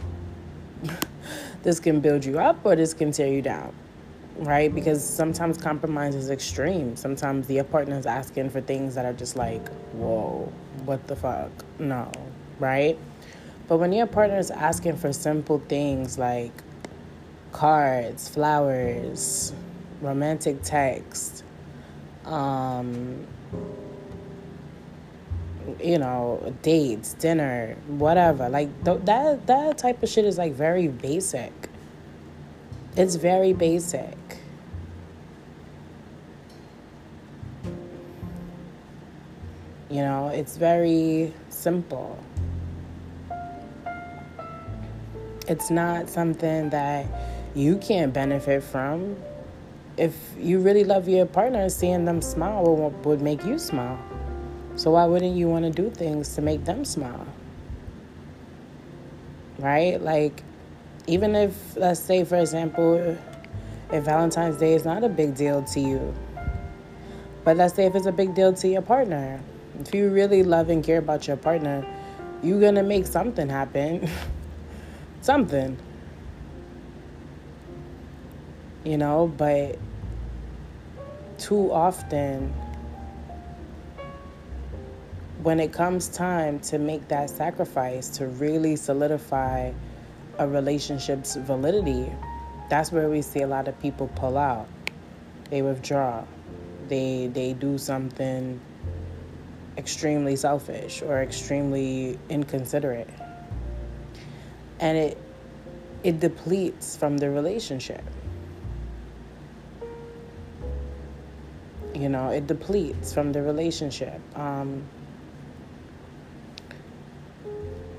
this 1.62 1.78
can 1.78 2.00
build 2.00 2.24
you 2.24 2.38
up 2.38 2.58
or 2.64 2.74
this 2.74 2.92
can 2.92 3.12
tear 3.12 3.28
you 3.28 3.42
down 3.42 3.72
right? 4.38 4.74
Because 4.74 5.02
sometimes 5.02 5.58
compromise 5.58 6.14
is 6.14 6.30
extreme. 6.30 6.96
Sometimes 6.96 7.46
the 7.46 7.62
partner 7.62 7.96
is 7.98 8.06
asking 8.06 8.50
for 8.50 8.60
things 8.60 8.94
that 8.94 9.04
are 9.04 9.12
just 9.12 9.36
like, 9.36 9.66
whoa, 9.92 10.52
what 10.84 11.06
the 11.06 11.16
fuck? 11.16 11.50
No, 11.78 12.10
right? 12.58 12.98
But 13.68 13.78
when 13.78 13.92
your 13.92 14.06
partner 14.06 14.38
is 14.38 14.50
asking 14.50 14.96
for 14.96 15.12
simple 15.12 15.60
things 15.68 16.18
like 16.18 16.52
cards, 17.52 18.28
flowers, 18.28 19.52
romantic 20.00 20.62
text, 20.62 21.42
um, 22.24 23.26
you 25.82 25.98
know, 25.98 26.54
dates, 26.62 27.14
dinner, 27.14 27.76
whatever. 27.88 28.48
Like 28.48 28.68
th- 28.84 29.00
that 29.04 29.46
that 29.46 29.78
type 29.78 30.02
of 30.02 30.08
shit 30.08 30.24
is 30.24 30.38
like 30.38 30.52
very 30.52 30.88
basic. 30.88 31.52
It's 32.96 33.16
very 33.16 33.52
basic. 33.52 34.16
You 39.88 40.02
know, 40.02 40.28
it's 40.28 40.56
very 40.56 41.32
simple. 41.48 42.18
It's 45.48 45.70
not 45.70 46.08
something 46.08 46.70
that 46.70 47.06
you 47.54 47.76
can't 47.78 48.12
benefit 48.12 48.64
from. 48.64 49.16
If 49.96 50.14
you 50.38 50.58
really 50.58 50.82
love 50.82 51.08
your 51.08 51.24
partner, 51.24 51.68
seeing 51.68 52.04
them 52.04 52.20
smile 52.20 52.92
would 53.04 53.22
make 53.22 53.44
you 53.44 53.58
smile. 53.58 53.98
So 54.74 54.90
why 54.90 55.06
wouldn't 55.06 55.36
you 55.36 55.48
want 55.48 55.64
to 55.64 55.70
do 55.70 55.88
things 55.88 56.34
to 56.34 56.42
make 56.42 56.64
them 56.64 56.84
smile? 56.84 57.26
Right? 59.58 60.02
Like, 60.02 60.42
even 61.06 61.34
if, 61.36 61.76
let's 61.76 62.00
say, 62.00 62.24
for 62.24 62.36
example, 62.36 63.16
if 63.92 64.04
Valentine's 64.04 64.58
Day 64.58 64.74
is 64.74 64.84
not 64.84 65.04
a 65.04 65.08
big 65.08 65.36
deal 65.36 65.62
to 65.62 65.80
you, 65.80 66.14
but 67.44 67.56
let's 67.56 67.74
say 67.74 67.86
if 67.86 67.94
it's 67.94 68.06
a 68.06 68.12
big 68.12 68.34
deal 68.34 68.52
to 68.52 68.68
your 68.68 68.82
partner, 68.82 69.40
if 69.78 69.94
you 69.94 70.10
really 70.10 70.42
love 70.42 70.68
and 70.70 70.82
care 70.82 70.98
about 70.98 71.28
your 71.28 71.36
partner, 71.36 71.86
you're 72.42 72.60
gonna 72.60 72.82
make 72.82 73.06
something 73.06 73.48
happen. 73.48 74.10
something. 75.26 75.76
You 78.84 78.96
know, 78.96 79.26
but 79.36 79.78
too 81.38 81.72
often, 81.72 82.54
when 85.42 85.58
it 85.58 85.72
comes 85.72 86.08
time 86.08 86.60
to 86.60 86.78
make 86.78 87.08
that 87.08 87.28
sacrifice 87.28 88.08
to 88.18 88.26
really 88.26 88.76
solidify 88.76 89.72
a 90.38 90.46
relationship's 90.46 91.34
validity, 91.34 92.10
that's 92.70 92.92
where 92.92 93.08
we 93.08 93.22
see 93.22 93.42
a 93.42 93.46
lot 93.46 93.66
of 93.66 93.78
people 93.80 94.08
pull 94.14 94.38
out. 94.38 94.68
They 95.50 95.62
withdraw. 95.62 96.24
They 96.88 97.26
they 97.32 97.52
do 97.52 97.78
something 97.78 98.60
extremely 99.76 100.36
selfish 100.36 101.02
or 101.02 101.20
extremely 101.20 102.18
inconsiderate. 102.28 103.10
And 104.80 104.98
it 104.98 105.18
it 106.02 106.20
depletes 106.20 106.96
from 106.96 107.18
the 107.18 107.30
relationship. 107.30 108.04
You 111.94 112.08
know, 112.08 112.28
it 112.28 112.46
depletes 112.46 113.12
from 113.12 113.32
the 113.32 113.42
relationship. 113.42 114.20
Um, 114.36 114.84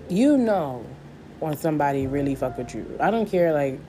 you 0.10 0.38
know 0.38 0.86
when 1.40 1.58
somebody 1.58 2.08
really 2.08 2.36
fuck 2.36 2.58
with 2.58 2.74
you. 2.74 2.98
I 3.00 3.12
don't 3.12 3.30
care 3.30 3.54
like 3.54 3.80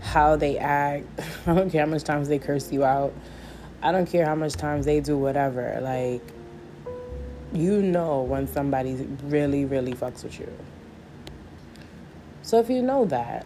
how 0.00 0.36
they 0.36 0.58
act. 0.58 1.06
I 1.46 1.54
don't 1.54 1.70
care 1.70 1.84
how 1.84 1.90
much 1.90 2.04
times 2.04 2.28
they 2.28 2.38
curse 2.38 2.70
you 2.72 2.84
out. 2.84 3.12
I 3.82 3.92
don't 3.92 4.06
care 4.06 4.24
how 4.24 4.34
much 4.34 4.54
times 4.54 4.86
they 4.86 5.00
do 5.00 5.18
whatever. 5.18 5.78
Like 5.82 6.22
you 7.52 7.82
know 7.82 8.22
when 8.22 8.46
somebody 8.46 8.94
really, 9.24 9.64
really 9.64 9.94
fucks 9.94 10.24
with 10.24 10.38
you. 10.38 10.52
So 12.54 12.60
if 12.60 12.70
you 12.70 12.82
know 12.82 13.04
that, 13.06 13.44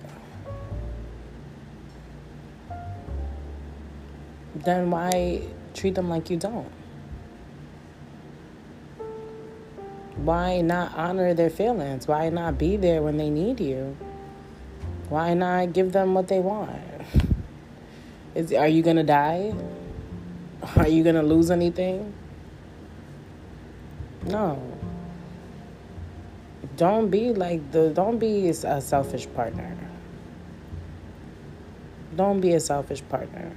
then 4.55 4.91
why 4.91 5.49
treat 5.73 5.95
them 5.95 6.11
like 6.11 6.29
you 6.29 6.37
don't? 6.37 6.71
Why 10.17 10.61
not 10.61 10.95
honor 10.95 11.33
their 11.33 11.49
feelings? 11.49 12.07
Why 12.07 12.29
not 12.29 12.59
be 12.59 12.77
there 12.77 13.01
when 13.01 13.17
they 13.17 13.31
need 13.31 13.61
you? 13.61 13.97
Why 15.09 15.33
not 15.33 15.73
give 15.73 15.93
them 15.93 16.13
what 16.13 16.29
they 16.29 16.41
want? 16.41 16.79
Is 18.35 18.53
are 18.53 18.69
you 18.69 18.83
gonna 18.83 19.05
die? 19.05 19.55
Are 20.77 20.87
you 20.87 21.03
gonna 21.03 21.23
lose 21.23 21.51
anything? 21.51 22.13
No. 24.27 24.78
Don't 26.79 27.11
be 27.11 27.33
like 27.33 27.73
the 27.73 27.91
don't 27.91 28.19
be 28.19 28.49
a 28.49 28.81
selfish 28.81 29.27
partner. 29.35 29.77
Don't 32.15 32.41
be 32.41 32.55
a 32.55 32.61
selfish 32.61 33.03
partner. 33.09 33.51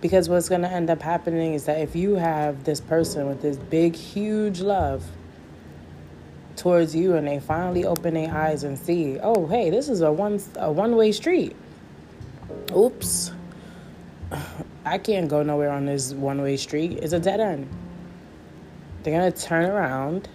Because 0.00 0.28
what's 0.28 0.48
going 0.48 0.62
to 0.62 0.68
end 0.68 0.90
up 0.90 1.00
happening 1.00 1.54
is 1.54 1.64
that 1.64 1.80
if 1.80 1.94
you 1.94 2.16
have 2.16 2.64
this 2.64 2.80
person 2.80 3.28
with 3.28 3.42
this 3.42 3.56
big, 3.56 3.94
huge 3.94 4.60
love 4.60 5.04
towards 6.56 6.96
you 6.96 7.14
and 7.14 7.28
they 7.28 7.38
finally 7.38 7.84
open 7.84 8.14
their 8.14 8.32
eyes 8.32 8.64
and 8.64 8.76
see, 8.76 9.18
oh, 9.20 9.46
hey, 9.46 9.70
this 9.70 9.88
is 9.88 10.00
a 10.00 10.10
one, 10.10 10.40
a 10.56 10.70
one-way 10.70 11.12
street. 11.12 11.54
Oops. 12.76 13.30
I 14.84 14.98
can't 14.98 15.28
go 15.28 15.42
nowhere 15.44 15.70
on 15.70 15.86
this 15.86 16.12
one-way 16.12 16.56
street. 16.56 16.98
It's 17.02 17.12
a 17.12 17.20
dead 17.20 17.40
end. 17.40 17.68
They're 19.02 19.18
going 19.18 19.32
to 19.32 19.40
turn 19.40 19.64
around 19.64 20.28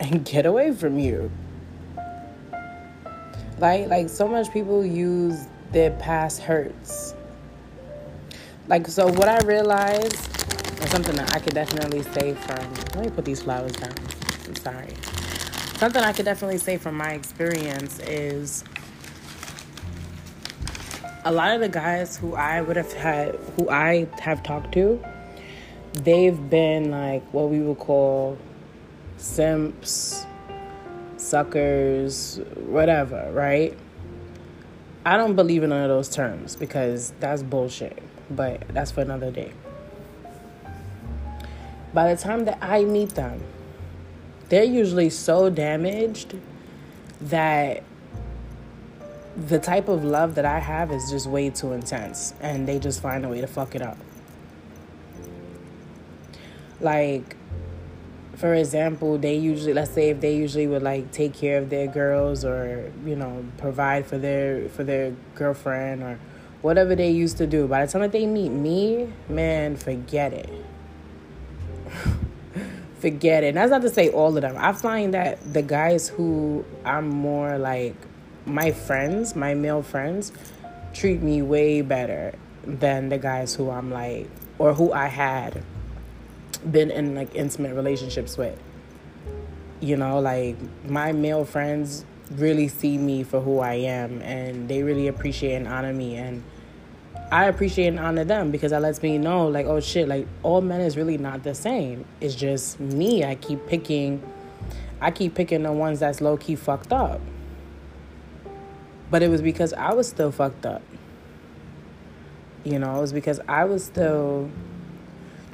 and 0.00 0.24
get 0.24 0.46
away 0.46 0.72
from 0.72 0.98
you. 0.98 1.30
Like 3.58 3.88
like 3.88 4.08
so 4.08 4.26
much 4.26 4.50
people 4.52 4.84
use 4.84 5.46
their 5.72 5.90
past 5.92 6.40
hurts. 6.40 7.14
Like 8.68 8.86
so 8.88 9.06
what 9.06 9.28
i 9.28 9.38
realized 9.44 10.30
and 10.80 10.90
something 10.90 11.14
that 11.16 11.34
i 11.34 11.38
could 11.38 11.54
definitely 11.54 12.02
say 12.02 12.34
from 12.34 12.74
let 12.94 13.04
me 13.04 13.10
put 13.10 13.24
these 13.24 13.42
flowers 13.42 13.72
down. 13.72 13.94
I'm 14.46 14.56
sorry. 14.56 14.94
Something 15.78 16.02
i 16.02 16.12
could 16.12 16.24
definitely 16.24 16.58
say 16.58 16.76
from 16.76 16.96
my 16.96 17.12
experience 17.12 17.98
is 18.00 18.64
a 21.24 21.32
lot 21.32 21.54
of 21.54 21.60
the 21.60 21.68
guys 21.68 22.16
who 22.16 22.34
i 22.34 22.60
would 22.60 22.76
have 22.76 22.92
had 22.92 23.34
who 23.56 23.68
i 23.70 24.06
have 24.20 24.42
talked 24.42 24.72
to 24.72 25.02
they've 25.94 26.50
been 26.50 26.90
like 26.90 27.22
what 27.32 27.48
we 27.48 27.60
would 27.60 27.78
call 27.78 28.36
simps 29.24 30.26
suckers 31.16 32.40
whatever 32.66 33.30
right 33.32 33.76
i 35.06 35.16
don't 35.16 35.34
believe 35.34 35.62
in 35.62 35.70
none 35.70 35.82
of 35.82 35.88
those 35.88 36.08
terms 36.08 36.56
because 36.56 37.12
that's 37.20 37.42
bullshit 37.42 38.02
but 38.30 38.62
that's 38.68 38.90
for 38.90 39.00
another 39.00 39.30
day. 39.30 39.52
By 41.92 42.12
the 42.12 42.20
time 42.20 42.44
that 42.46 42.58
I 42.60 42.84
meet 42.84 43.10
them, 43.10 43.40
they're 44.48 44.64
usually 44.64 45.10
so 45.10 45.50
damaged 45.50 46.34
that 47.20 47.82
the 49.36 49.58
type 49.58 49.88
of 49.88 50.04
love 50.04 50.34
that 50.36 50.44
I 50.44 50.58
have 50.58 50.92
is 50.92 51.10
just 51.10 51.26
way 51.26 51.50
too 51.50 51.72
intense 51.72 52.34
and 52.40 52.68
they 52.68 52.78
just 52.78 53.00
find 53.00 53.24
a 53.24 53.28
way 53.28 53.40
to 53.40 53.46
fuck 53.46 53.74
it 53.74 53.82
up. 53.82 53.98
Like, 56.80 57.36
for 58.36 58.54
example, 58.54 59.18
they 59.18 59.36
usually, 59.36 59.74
let's 59.74 59.92
say 59.92 60.10
if 60.10 60.20
they 60.20 60.36
usually 60.36 60.66
would 60.66 60.82
like 60.82 61.12
take 61.12 61.34
care 61.34 61.58
of 61.58 61.70
their 61.70 61.86
girls 61.86 62.44
or, 62.44 62.92
you 63.04 63.16
know, 63.16 63.44
provide 63.58 64.06
for 64.06 64.18
their, 64.18 64.68
for 64.70 64.84
their 64.84 65.14
girlfriend 65.34 66.02
or 66.02 66.18
whatever 66.62 66.94
they 66.94 67.10
used 67.10 67.36
to 67.38 67.46
do. 67.46 67.66
By 67.66 67.84
the 67.84 67.92
time 67.92 68.02
that 68.02 68.12
they 68.12 68.26
meet 68.26 68.50
me, 68.50 69.12
man, 69.28 69.76
forget 69.76 70.32
it. 70.32 70.50
forget 72.98 73.44
it. 73.44 73.48
And 73.48 73.56
that's 73.56 73.70
not 73.70 73.82
to 73.82 73.90
say 73.90 74.10
all 74.10 74.34
of 74.34 74.42
them. 74.42 74.56
I 74.58 74.72
find 74.72 75.14
that 75.14 75.52
the 75.52 75.62
guys 75.62 76.08
who 76.08 76.64
I'm 76.84 77.08
more 77.08 77.58
like 77.58 77.94
my 78.46 78.72
friends, 78.72 79.36
my 79.36 79.54
male 79.54 79.82
friends, 79.82 80.32
treat 80.92 81.22
me 81.22 81.42
way 81.42 81.82
better 81.82 82.34
than 82.62 83.10
the 83.10 83.18
guys 83.18 83.54
who 83.54 83.70
I'm 83.70 83.90
like 83.90 84.28
or 84.58 84.74
who 84.74 84.92
I 84.92 85.06
had 85.06 85.62
been 86.70 86.90
in 86.90 87.14
like 87.14 87.34
intimate 87.34 87.74
relationships 87.74 88.36
with. 88.36 88.58
You 89.80 89.96
know, 89.96 90.20
like 90.20 90.56
my 90.86 91.12
male 91.12 91.44
friends 91.44 92.04
really 92.32 92.68
see 92.68 92.96
me 92.96 93.22
for 93.22 93.40
who 93.40 93.60
I 93.60 93.74
am 93.74 94.22
and 94.22 94.68
they 94.68 94.82
really 94.82 95.08
appreciate 95.08 95.54
and 95.54 95.68
honor 95.68 95.92
me 95.92 96.16
and 96.16 96.42
I 97.30 97.46
appreciate 97.46 97.88
and 97.88 97.98
honor 97.98 98.24
them 98.24 98.50
because 98.50 98.70
that 98.70 98.82
lets 98.82 99.02
me 99.02 99.18
know, 99.18 99.48
like, 99.48 99.66
oh 99.66 99.80
shit, 99.80 100.08
like 100.08 100.26
all 100.42 100.60
men 100.60 100.80
is 100.80 100.96
really 100.96 101.18
not 101.18 101.42
the 101.42 101.54
same. 101.54 102.04
It's 102.20 102.34
just 102.34 102.78
me. 102.78 103.24
I 103.24 103.34
keep 103.34 103.66
picking, 103.66 104.22
I 105.00 105.10
keep 105.10 105.34
picking 105.34 105.62
the 105.62 105.72
ones 105.72 106.00
that's 106.00 106.20
low 106.20 106.36
key 106.36 106.54
fucked 106.54 106.92
up. 106.92 107.20
But 109.10 109.22
it 109.22 109.28
was 109.28 109.42
because 109.42 109.72
I 109.72 109.94
was 109.94 110.08
still 110.08 110.30
fucked 110.30 110.64
up. 110.64 110.82
You 112.62 112.78
know, 112.78 112.96
it 112.96 113.00
was 113.00 113.12
because 113.12 113.40
I 113.48 113.64
was 113.64 113.84
still 113.84 114.50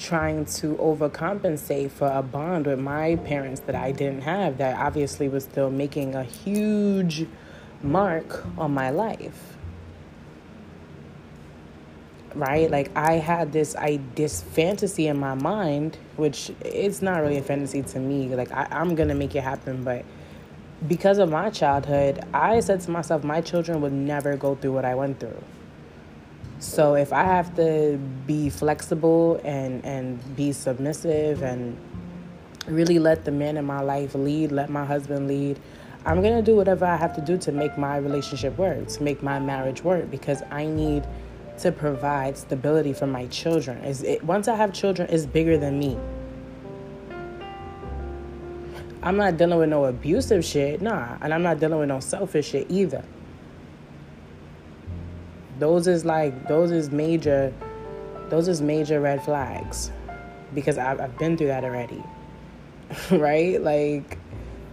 trying 0.01 0.47
to 0.47 0.75
overcompensate 0.77 1.91
for 1.91 2.09
a 2.09 2.23
bond 2.23 2.67
with 2.67 2.81
my 2.81 3.17
parents 3.17 3.61
that 3.61 3.75
I 3.75 3.93
didn't 3.93 4.23
have, 4.23 4.59
that 4.59 4.79
obviously 4.79 5.29
was 5.29 5.45
still 5.45 5.71
making 5.71 6.15
a 6.15 6.25
huge 6.25 7.27
mark 7.83 8.45
on 8.59 8.73
my 8.73 8.91
life. 8.91 9.57
Right? 12.35 12.71
Like 12.71 12.91
I 12.97 13.15
had 13.15 13.53
this 13.53 13.77
I 13.77 14.01
this 14.15 14.43
fantasy 14.43 15.09
in 15.09 15.19
my 15.19 15.35
mind, 15.35 15.99
which 16.17 16.51
it's 16.61 17.03
not 17.03 17.21
really 17.21 17.39
a 17.39 17.43
fantasy 17.43 17.83
to 17.83 17.99
me. 17.99 18.35
Like 18.35 18.53
I, 18.53 18.69
I'm 18.71 18.95
gonna 18.95 19.15
make 19.15 19.35
it 19.35 19.43
happen, 19.43 19.85
but 19.85 20.05
because 20.87 21.19
of 21.19 21.29
my 21.29 21.51
childhood, 21.51 22.25
I 22.33 22.61
said 22.61 22.81
to 22.83 22.91
myself, 22.91 23.23
my 23.23 23.41
children 23.41 23.81
would 23.83 23.93
never 23.93 24.37
go 24.37 24.55
through 24.55 24.73
what 24.73 24.85
I 24.85 24.95
went 24.95 25.21
through. 25.21 25.43
So 26.61 26.95
if 26.95 27.11
I 27.13 27.25
have 27.25 27.57
to 27.57 27.99
be 28.27 28.51
flexible 28.51 29.41
and 29.45 29.85
and 29.85 30.37
be 30.37 30.53
submissive 30.53 31.43
and 31.43 31.77
really 32.69 32.99
let 32.99 33.25
the 33.25 33.33
man 33.33 33.57
in 33.57 33.65
my 33.65 33.81
life 33.81 34.15
lead, 34.15 34.53
let 34.53 34.69
my 34.69 34.85
husband 34.85 35.27
lead, 35.27 35.59
I'm 36.05 36.21
going 36.21 36.37
to 36.37 36.43
do 36.43 36.55
whatever 36.55 36.85
I 36.85 36.97
have 36.97 37.15
to 37.17 37.23
do 37.23 37.39
to 37.39 37.53
make 37.53 37.79
my 37.79 37.97
relationship 37.97 38.57
work, 38.59 38.89
to 38.89 39.03
make 39.03 39.23
my 39.23 39.39
marriage 39.39 39.83
work 39.83 40.11
because 40.11 40.43
I 40.51 40.67
need 40.67 41.07
to 41.61 41.73
provide 41.73 42.37
stability 42.37 42.93
for 42.93 43.07
my 43.07 43.27
children. 43.27 43.83
Is 43.85 44.03
it, 44.03 44.23
once 44.23 44.47
I 44.47 44.57
have 44.57 44.73
children, 44.73 45.09
it's 45.11 45.27
bigger 45.27 45.59
than 45.59 45.79
me. 45.79 45.99
I'm 49.03 49.17
not 49.17 49.39
dealing 49.39 49.59
with 49.59 49.71
no 49.71 49.87
abusive 49.87 50.45
shit, 50.45 50.83
nah, 50.83 51.17
and 51.23 51.33
I'm 51.33 51.43
not 51.43 51.59
dealing 51.59 51.79
with 51.79 51.89
no 51.89 52.01
selfish 52.01 52.51
shit 52.51 52.67
either. 52.71 53.03
Those 55.61 55.87
is 55.87 56.05
like 56.05 56.49
those 56.49 56.71
is 56.71 56.91
major 56.91 57.53
those 58.31 58.49
is 58.49 58.63
major 58.63 59.01
red 59.01 59.23
flags 59.23 59.93
because 60.55 60.79
I've, 60.79 61.01
I've 61.01 61.19
been 61.19 61.37
through 61.37 61.49
that 61.49 61.65
already. 61.65 62.03
right? 63.11 63.61
Like 63.61 64.19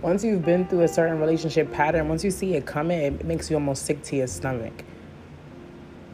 once 0.02 0.24
you've 0.24 0.46
been 0.46 0.66
through 0.68 0.82
a 0.82 0.88
certain 0.88 1.20
relationship 1.20 1.72
pattern, 1.72 2.08
once 2.08 2.24
you 2.24 2.32
see 2.32 2.56
it 2.56 2.66
coming, 2.66 3.00
it 3.00 3.26
makes 3.26 3.50
you 3.50 3.58
almost 3.58 3.86
sick 3.86 4.02
to 4.04 4.16
your 4.16 4.28
stomach 4.28 4.84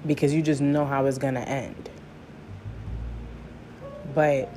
because 0.05 0.33
you 0.33 0.41
just 0.41 0.59
know 0.59 0.85
how 0.85 1.05
it's 1.05 1.17
going 1.17 1.35
to 1.35 1.47
end. 1.47 1.89
But 4.15 4.49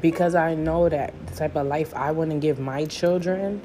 because 0.00 0.34
I 0.34 0.54
know 0.54 0.88
that 0.88 1.14
the 1.26 1.34
type 1.34 1.56
of 1.56 1.66
life 1.66 1.94
I 1.94 2.10
want 2.10 2.30
to 2.30 2.38
give 2.38 2.58
my 2.58 2.84
children, 2.86 3.62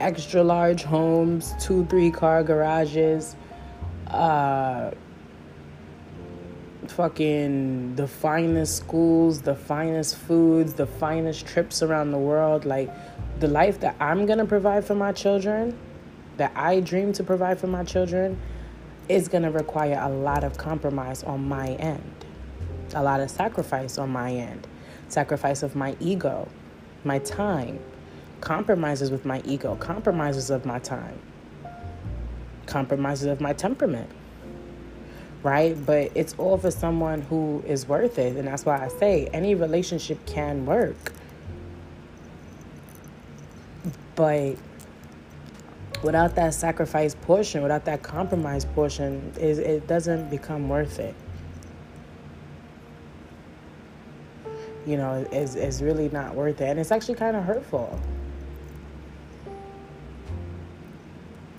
extra 0.00 0.42
large 0.42 0.82
homes, 0.82 1.54
two, 1.60 1.86
three 1.86 2.10
car 2.10 2.42
garages, 2.42 3.36
uh, 4.08 4.90
fucking 6.88 7.94
the 7.96 8.06
finest 8.06 8.76
schools, 8.76 9.42
the 9.42 9.54
finest 9.54 10.16
foods, 10.16 10.74
the 10.74 10.86
finest 10.86 11.46
trips 11.46 11.82
around 11.82 12.12
the 12.12 12.18
world. 12.18 12.64
Like 12.64 12.90
the 13.40 13.48
life 13.48 13.80
that 13.80 13.96
I'm 14.00 14.26
gonna 14.26 14.46
provide 14.46 14.84
for 14.84 14.94
my 14.94 15.12
children, 15.12 15.76
that 16.36 16.52
I 16.54 16.80
dream 16.80 17.12
to 17.14 17.24
provide 17.24 17.58
for 17.58 17.66
my 17.66 17.84
children, 17.84 18.38
is 19.08 19.28
gonna 19.28 19.50
require 19.50 19.98
a 20.02 20.08
lot 20.08 20.44
of 20.44 20.56
compromise 20.58 21.22
on 21.24 21.48
my 21.48 21.70
end, 21.74 22.24
a 22.94 23.02
lot 23.02 23.20
of 23.20 23.30
sacrifice 23.30 23.98
on 23.98 24.10
my 24.10 24.32
end, 24.32 24.66
sacrifice 25.08 25.62
of 25.62 25.74
my 25.74 25.96
ego, 26.00 26.48
my 27.04 27.18
time 27.20 27.78
compromises 28.40 29.10
with 29.10 29.24
my 29.24 29.42
ego, 29.44 29.76
compromises 29.76 30.50
of 30.50 30.64
my 30.64 30.78
time, 30.78 31.18
compromises 32.66 33.26
of 33.26 33.40
my 33.40 33.52
temperament. 33.52 34.10
Right? 35.42 35.76
But 35.86 36.10
it's 36.16 36.34
all 36.38 36.58
for 36.58 36.72
someone 36.72 37.22
who 37.22 37.62
is 37.66 37.86
worth 37.86 38.18
it. 38.18 38.36
And 38.36 38.48
that's 38.48 38.64
why 38.64 38.84
I 38.84 38.88
say 38.88 39.28
any 39.32 39.54
relationship 39.54 40.24
can 40.26 40.66
work. 40.66 41.12
But 44.16 44.56
without 46.02 46.34
that 46.34 46.54
sacrifice 46.54 47.14
portion, 47.14 47.62
without 47.62 47.84
that 47.84 48.02
compromise 48.02 48.64
portion, 48.64 49.32
it, 49.38 49.58
it 49.58 49.86
doesn't 49.86 50.30
become 50.30 50.68
worth 50.68 50.98
it. 50.98 51.14
You 54.86 54.96
know, 54.96 55.26
it's, 55.30 55.54
it's 55.54 55.80
really 55.80 56.08
not 56.08 56.34
worth 56.34 56.60
it. 56.60 56.70
And 56.70 56.80
it's 56.80 56.90
actually 56.90 57.16
kind 57.16 57.36
of 57.36 57.44
hurtful. 57.44 58.00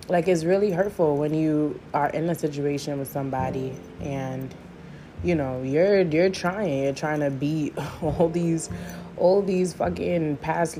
Like 0.08 0.26
it's 0.26 0.44
really 0.44 0.70
hurtful 0.70 1.16
when 1.16 1.34
you 1.34 1.78
are 1.92 2.08
in 2.10 2.28
a 2.30 2.34
situation 2.34 2.98
with 2.98 3.10
somebody 3.10 3.74
and 4.00 4.54
you 5.22 5.34
know 5.34 5.62
you're 5.62 6.00
you're 6.02 6.30
trying. 6.30 6.84
You're 6.84 6.94
trying 6.94 7.20
to 7.20 7.30
beat 7.30 7.74
all 8.02 8.28
these 8.28 8.70
all 9.16 9.42
these 9.42 9.74
fucking 9.74 10.38
past 10.38 10.78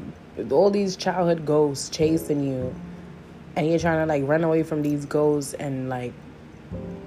all 0.50 0.70
these 0.70 0.96
childhood 0.96 1.44
ghosts 1.44 1.88
chasing 1.90 2.42
you. 2.42 2.74
And 3.56 3.68
you're 3.68 3.80
trying 3.80 3.98
to 4.00 4.06
like 4.06 4.26
run 4.26 4.44
away 4.44 4.62
from 4.62 4.82
these 4.82 5.04
ghosts 5.04 5.52
and 5.54 5.88
like 5.88 6.12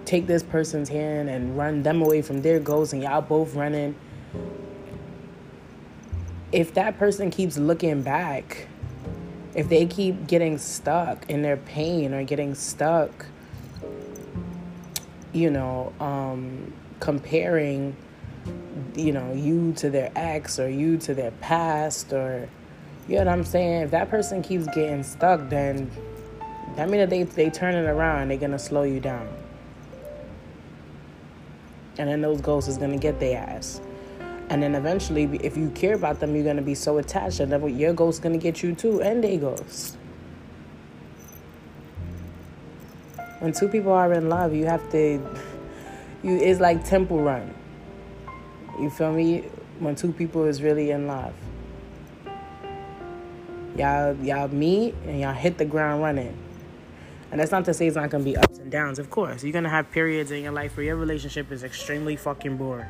take 0.06 0.28
this 0.28 0.44
person's 0.44 0.90
hand 0.90 1.30
and 1.30 1.58
run 1.58 1.84
them 1.84 2.02
away 2.02 2.22
from 2.22 2.42
their 2.42 2.60
ghosts 2.60 2.94
and 2.94 3.02
y'all 3.02 3.22
both 3.22 3.56
running. 3.56 3.96
If 6.52 6.74
that 6.74 7.00
person 7.00 7.32
keeps 7.32 7.58
looking 7.58 8.02
back 8.02 8.68
if 9.54 9.68
they 9.68 9.86
keep 9.86 10.28
getting 10.28 10.58
stuck 10.58 11.30
in 11.30 11.42
their 11.42 11.58
pain 11.58 12.14
or 12.14 12.24
getting 12.24 12.56
stuck, 12.56 13.26
you 15.34 15.50
know, 15.50 15.94
um, 16.00 16.74
comparing, 17.00 17.96
you 18.96 19.12
know, 19.12 19.34
you 19.34 19.74
to 19.74 19.90
their 19.90 20.12
ex 20.16 20.60
or 20.60 20.70
you 20.70 20.98
to 20.98 21.14
their 21.14 21.32
past 21.32 22.14
or, 22.14 22.48
you 23.08 23.16
know 23.16 23.26
what 23.26 23.28
I'm 23.28 23.44
saying? 23.44 23.84
If 23.84 23.92
that 23.92 24.10
person 24.10 24.42
keeps 24.42 24.66
getting 24.68 25.04
stuck, 25.04 25.50
then 25.50 25.92
that 26.76 26.90
means 26.90 27.02
that 27.02 27.10
they, 27.10 27.24
they 27.24 27.50
turn 27.50 27.76
it 27.76 27.88
around 27.88 28.30
they're 28.30 28.38
going 28.38 28.52
to 28.52 28.60
slow 28.60 28.84
you 28.84 29.00
down. 29.00 29.28
And 31.98 32.08
then 32.08 32.22
those 32.22 32.40
ghosts 32.40 32.70
is 32.70 32.78
going 32.78 32.92
to 32.92 32.98
get 32.98 33.20
their 33.20 33.38
ass. 33.38 33.82
And 34.52 34.62
then 34.62 34.76
eventually, 34.76 35.40
if 35.42 35.56
you 35.56 35.70
care 35.70 35.96
about 35.96 36.20
them, 36.20 36.36
you're 36.36 36.44
going 36.44 36.58
to 36.58 36.62
be 36.62 36.76
so 36.76 36.98
attached 36.98 37.40
and 37.40 37.50
that 37.54 37.66
your 37.70 37.94
ghost's 37.94 38.20
going 38.20 38.38
to 38.38 38.38
get 38.38 38.62
you 38.62 38.76
too, 38.76 39.02
and 39.02 39.24
they 39.24 39.38
ghost. 39.38 39.96
When 43.40 43.54
two 43.54 43.70
people 43.70 43.94
are 43.94 44.12
in 44.12 44.28
love, 44.28 44.54
you 44.54 44.66
have 44.66 44.92
to, 44.92 45.22
you 46.22 46.36
it's 46.36 46.60
like 46.60 46.84
Temple 46.84 47.22
Run. 47.22 47.54
You 48.78 48.90
feel 48.90 49.14
me? 49.14 49.46
When 49.80 49.96
two 49.96 50.12
people 50.12 50.44
is 50.44 50.62
really 50.62 50.92
in 50.92 51.08
love. 51.08 51.34
Y'all, 53.78 54.18
y'all 54.18 54.50
meet 54.50 54.96
and 55.06 55.22
y'all 55.22 55.34
hit 55.34 55.60
the 55.60 55.66
ground 55.66 56.04
running. 56.04 56.38
And 57.32 57.40
that's 57.40 57.54
not 57.54 57.64
to 57.66 57.74
say 57.74 57.88
it's 57.88 57.96
not 57.96 58.10
gonna 58.10 58.26
be 58.26 58.36
ups 58.36 58.58
and 58.58 58.70
downs. 58.70 59.00
Of 59.00 59.10
course, 59.10 59.46
you're 59.46 59.54
gonna 59.54 59.70
have 59.70 59.90
periods 59.92 60.30
in 60.30 60.44
your 60.44 60.52
life 60.52 60.76
where 60.76 60.86
your 60.86 60.98
relationship 60.98 61.54
is 61.54 61.64
extremely 61.64 62.18
fucking 62.18 62.58
boring 62.58 62.90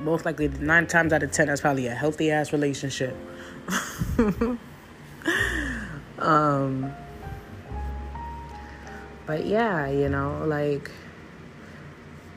most 0.00 0.24
likely 0.24 0.48
nine 0.48 0.86
times 0.86 1.12
out 1.12 1.22
of 1.22 1.30
ten, 1.30 1.46
that's 1.46 1.60
probably 1.60 1.86
a 1.86 1.94
healthy 1.94 2.30
ass 2.30 2.52
relationship. 2.52 3.16
um, 6.18 6.92
but 9.26 9.46
yeah, 9.46 9.88
you 9.88 10.08
know, 10.08 10.44
like 10.46 10.90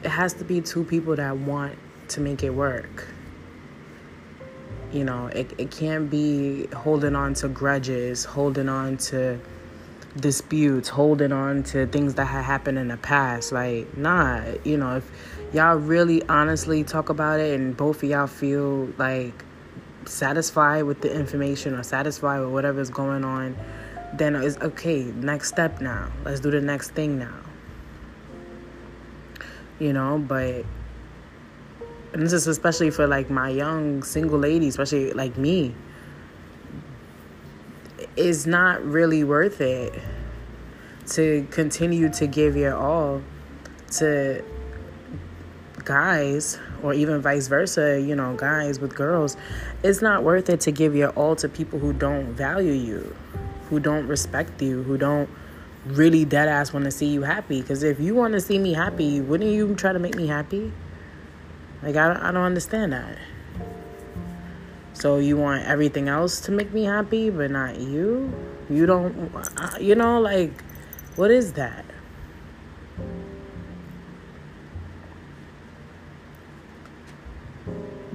it 0.03 0.09
has 0.09 0.33
to 0.33 0.43
be 0.43 0.61
two 0.61 0.83
people 0.83 1.15
that 1.15 1.37
want 1.37 1.77
to 2.09 2.21
make 2.21 2.43
it 2.43 2.51
work. 2.51 3.07
You 4.91 5.03
know, 5.03 5.27
it 5.27 5.51
it 5.57 5.71
can't 5.71 6.09
be 6.09 6.67
holding 6.67 7.15
on 7.15 7.33
to 7.35 7.47
grudges, 7.47 8.23
holding 8.23 8.69
on 8.69 8.97
to 8.97 9.39
disputes, 10.17 10.89
holding 10.89 11.31
on 11.31 11.63
to 11.63 11.87
things 11.87 12.13
that 12.13 12.25
had 12.25 12.43
happened 12.43 12.77
in 12.77 12.87
the 12.87 12.97
past. 12.97 13.51
Like, 13.51 13.97
nah, 13.97 14.43
you 14.63 14.77
know, 14.77 14.97
if 14.97 15.11
y'all 15.53 15.75
really 15.77 16.23
honestly 16.27 16.83
talk 16.83 17.09
about 17.09 17.39
it 17.39 17.59
and 17.59 17.75
both 17.75 18.03
of 18.03 18.09
y'all 18.09 18.27
feel 18.27 18.85
like 18.97 19.43
satisfied 20.05 20.83
with 20.83 21.01
the 21.01 21.13
information 21.13 21.73
or 21.73 21.83
satisfied 21.83 22.39
with 22.41 22.49
whatever's 22.49 22.89
going 22.89 23.23
on, 23.23 23.55
then 24.13 24.35
it's 24.35 24.57
okay. 24.57 25.03
Next 25.03 25.49
step 25.49 25.81
now. 25.81 26.11
Let's 26.23 26.39
do 26.39 26.51
the 26.51 26.61
next 26.61 26.91
thing 26.91 27.17
now. 27.17 27.39
You 29.79 29.93
know, 29.93 30.17
but 30.19 30.65
and 32.13 32.23
this 32.23 32.31
is 32.31 32.47
especially 32.47 32.91
for 32.91 33.07
like 33.07 33.29
my 33.29 33.49
young 33.49 34.01
single 34.03 34.39
ladies, 34.39 34.79
especially 34.79 35.11
like 35.11 35.37
me. 35.37 35.75
It's 38.15 38.45
not 38.45 38.83
really 38.85 39.25
worth 39.25 39.59
it 39.59 39.93
to 41.07 41.45
continue 41.51 42.09
to 42.13 42.25
give 42.25 42.55
your 42.55 42.75
all 42.75 43.21
to 43.97 44.41
guys 45.85 46.59
or 46.83 46.93
even 46.93 47.21
vice 47.21 47.47
versa, 47.47 48.01
you 48.01 48.15
know, 48.15 48.35
guys 48.35 48.79
with 48.79 48.95
girls, 48.95 49.37
it's 49.83 50.01
not 50.01 50.23
worth 50.23 50.49
it 50.49 50.59
to 50.61 50.71
give 50.71 50.95
your 50.95 51.09
all 51.11 51.35
to 51.37 51.47
people 51.47 51.79
who 51.79 51.93
don't 51.93 52.33
value 52.33 52.73
you, 52.73 53.15
who 53.69 53.79
don't 53.79 54.07
respect 54.07 54.61
you, 54.61 54.83
who 54.83 54.97
don't 54.97 55.29
really 55.85 56.25
dead 56.25 56.47
ass 56.47 56.73
want 56.73 56.85
to 56.85 56.91
see 56.91 57.07
you 57.07 57.21
happy. 57.21 57.61
Because 57.61 57.83
if 57.83 57.99
you 57.99 58.15
want 58.15 58.33
to 58.33 58.41
see 58.41 58.57
me 58.57 58.73
happy, 58.73 59.21
wouldn't 59.21 59.51
you 59.51 59.73
try 59.75 59.93
to 59.93 59.99
make 59.99 60.15
me 60.15 60.27
happy? 60.27 60.73
Like, 61.81 61.95
I 61.95 62.07
don't, 62.07 62.17
I 62.17 62.31
don't 62.31 62.43
understand 62.43 62.93
that. 62.93 63.17
So 64.93 65.17
you 65.17 65.37
want 65.37 65.65
everything 65.65 66.07
else 66.07 66.39
to 66.41 66.51
make 66.51 66.73
me 66.73 66.85
happy, 66.85 67.29
but 67.29 67.51
not 67.51 67.77
you? 67.79 68.33
You 68.69 68.85
don't, 68.85 69.31
uh, 69.35 69.77
you 69.79 69.93
know, 69.93 70.19
like, 70.19 70.63
what 71.15 71.31
is 71.31 71.53
that? 71.53 71.85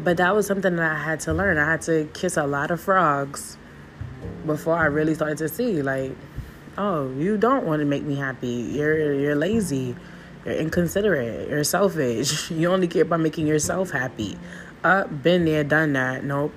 But 0.02 0.16
that 0.16 0.34
was 0.34 0.46
something 0.46 0.76
that 0.76 0.92
I 0.92 1.02
had 1.02 1.20
to 1.20 1.32
learn. 1.34 1.58
I 1.58 1.70
had 1.70 1.82
to 1.82 2.08
kiss 2.14 2.36
a 2.36 2.46
lot 2.46 2.70
of 2.70 2.80
frogs 2.80 3.58
before 4.46 4.76
I 4.76 4.86
really 4.86 5.14
started 5.14 5.38
to 5.38 5.48
see, 5.48 5.82
like, 5.82 6.12
oh, 6.78 7.12
you 7.12 7.36
don't 7.36 7.66
want 7.66 7.80
to 7.80 7.86
make 7.86 8.02
me 8.02 8.16
happy. 8.16 8.48
You're 8.48 9.12
you're 9.12 9.36
lazy. 9.36 9.94
You're 10.44 10.54
inconsiderate. 10.54 11.48
You're 11.48 11.64
selfish. 11.64 12.50
You 12.60 12.72
only 12.72 12.88
care 12.88 13.02
about 13.02 13.20
making 13.20 13.46
yourself 13.46 13.90
happy. 13.90 14.38
Uh, 14.82 15.06
been 15.06 15.44
there, 15.44 15.64
done 15.64 15.92
that. 15.92 16.24
Nope. 16.24 16.54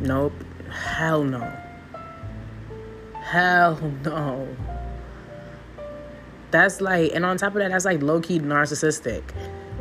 Nope. 0.00 0.34
Hell 0.70 1.24
no. 1.24 1.50
Hell 3.22 3.80
no. 4.04 4.46
That's 6.50 6.80
like, 6.80 7.12
and 7.14 7.24
on 7.24 7.38
top 7.38 7.54
of 7.54 7.60
that, 7.60 7.70
that's 7.70 7.86
like 7.86 8.02
low 8.02 8.20
key 8.20 8.38
narcissistic. 8.38 9.22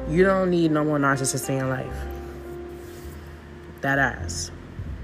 You 0.08 0.24
don't 0.24 0.52
need 0.52 0.70
no 0.72 0.84
more 0.84 1.00
narcissists 1.00 1.50
in 1.50 1.58
your 1.58 1.68
life. 1.68 1.98
That 3.82 3.98
ass. 3.98 4.52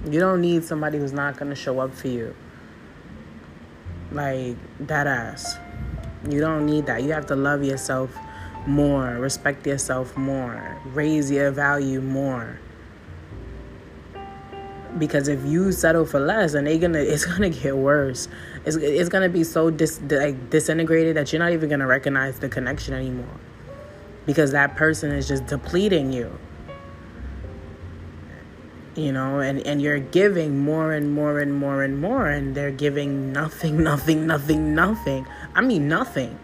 You 0.05 0.19
don't 0.19 0.41
need 0.41 0.63
somebody 0.63 0.99
who's 0.99 1.11
not 1.11 1.37
gonna 1.37 1.55
show 1.55 1.79
up 1.79 1.93
for 1.93 2.07
you. 2.07 2.35
Like 4.11 4.57
that 4.81 5.07
ass. 5.07 5.57
You 6.29 6.39
don't 6.39 6.67
need 6.67 6.85
that. 6.85 7.01
You 7.01 7.13
have 7.13 7.25
to 7.27 7.35
love 7.35 7.63
yourself 7.63 8.15
more, 8.67 9.17
respect 9.17 9.65
yourself 9.65 10.15
more, 10.15 10.77
raise 10.93 11.31
your 11.31 11.49
value 11.49 11.99
more. 11.99 12.59
Because 14.99 15.27
if 15.27 15.43
you 15.45 15.71
settle 15.71 16.05
for 16.05 16.19
less, 16.19 16.53
and 16.53 16.67
they 16.67 16.77
gonna, 16.77 16.99
it's 16.99 17.25
gonna 17.25 17.49
get 17.49 17.75
worse. 17.75 18.27
It's 18.65 18.75
it's 18.75 19.09
gonna 19.09 19.29
be 19.29 19.43
so 19.43 19.71
dis, 19.71 19.99
like 20.11 20.51
disintegrated 20.51 21.15
that 21.15 21.33
you're 21.33 21.39
not 21.39 21.53
even 21.53 21.69
gonna 21.69 21.87
recognize 21.87 22.37
the 22.37 22.49
connection 22.49 22.93
anymore 22.93 23.39
because 24.25 24.51
that 24.51 24.75
person 24.75 25.12
is 25.12 25.27
just 25.27 25.45
depleting 25.47 26.12
you. 26.13 26.38
You 28.95 29.13
know 29.13 29.39
and 29.39 29.65
and 29.65 29.81
you're 29.81 29.99
giving 29.99 30.60
more 30.60 30.91
and 30.91 31.13
more 31.13 31.39
and 31.39 31.55
more 31.55 31.81
and 31.81 32.01
more 32.01 32.27
and 32.27 32.53
they're 32.53 32.71
giving 32.71 33.31
nothing 33.31 33.81
nothing 33.84 34.27
nothing 34.27 34.75
nothing. 34.75 35.25
I 35.55 35.62
mean 35.62 35.88
nothing. 35.88 36.38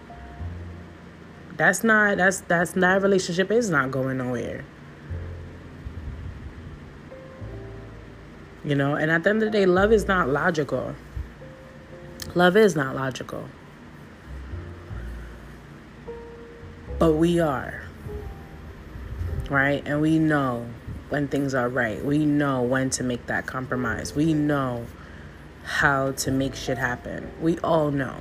That's 1.57 1.83
not 1.83 2.17
that's 2.17 2.41
that's 2.41 2.71
that 2.71 3.01
relationship 3.01 3.51
is 3.51 3.69
not 3.69 3.91
going 3.91 4.17
nowhere. 4.17 4.63
You 8.63 8.75
know 8.75 8.95
and 8.95 9.11
at 9.11 9.23
the 9.23 9.29
end 9.29 9.43
of 9.43 9.51
the 9.51 9.57
day 9.57 9.65
love 9.65 9.91
is 9.91 10.07
not 10.07 10.29
logical. 10.29 10.95
Love 12.33 12.55
is 12.55 12.75
not 12.75 12.95
logical 12.95 13.49
But 16.99 17.13
we 17.13 17.39
are. 17.39 17.83
Right? 19.49 19.83
And 19.85 20.01
we 20.01 20.19
know 20.19 20.67
when 21.09 21.27
things 21.27 21.53
are 21.53 21.69
right. 21.69 22.03
We 22.03 22.25
know 22.25 22.61
when 22.61 22.89
to 22.91 23.03
make 23.03 23.27
that 23.27 23.45
compromise. 23.45 24.15
We 24.15 24.33
know 24.33 24.87
how 25.63 26.11
to 26.13 26.31
make 26.31 26.55
shit 26.55 26.77
happen. 26.77 27.31
We 27.41 27.57
all 27.59 27.91
know. 27.91 28.15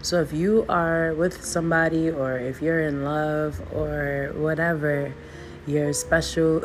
So 0.00 0.20
if 0.20 0.32
you 0.32 0.64
are 0.68 1.12
with 1.14 1.44
somebody 1.44 2.10
or 2.10 2.38
if 2.38 2.62
you're 2.62 2.82
in 2.82 3.04
love 3.04 3.60
or 3.72 4.32
whatever, 4.34 5.12
your 5.66 5.92
special 5.92 6.64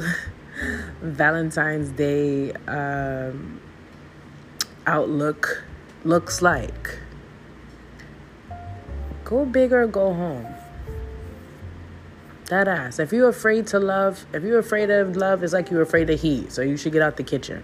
Valentine's 1.01 1.89
Day 1.89 2.51
um, 2.67 3.59
outlook 4.85 5.63
looks 6.03 6.41
like, 6.41 6.99
go 9.25 9.45
big 9.45 9.73
or 9.73 9.87
go 9.87 10.13
home. 10.13 10.45
That 12.49 12.67
ass. 12.67 12.99
If 12.99 13.13
you're 13.13 13.29
afraid 13.29 13.67
to 13.67 13.79
love, 13.79 14.25
if 14.33 14.43
you're 14.43 14.59
afraid 14.59 14.89
of 14.89 15.15
love, 15.15 15.43
it's 15.43 15.53
like 15.53 15.71
you're 15.71 15.81
afraid 15.81 16.09
of 16.09 16.19
heat. 16.19 16.51
So 16.51 16.61
you 16.61 16.75
should 16.75 16.91
get 16.91 17.01
out 17.01 17.17
the 17.17 17.23
kitchen. 17.23 17.63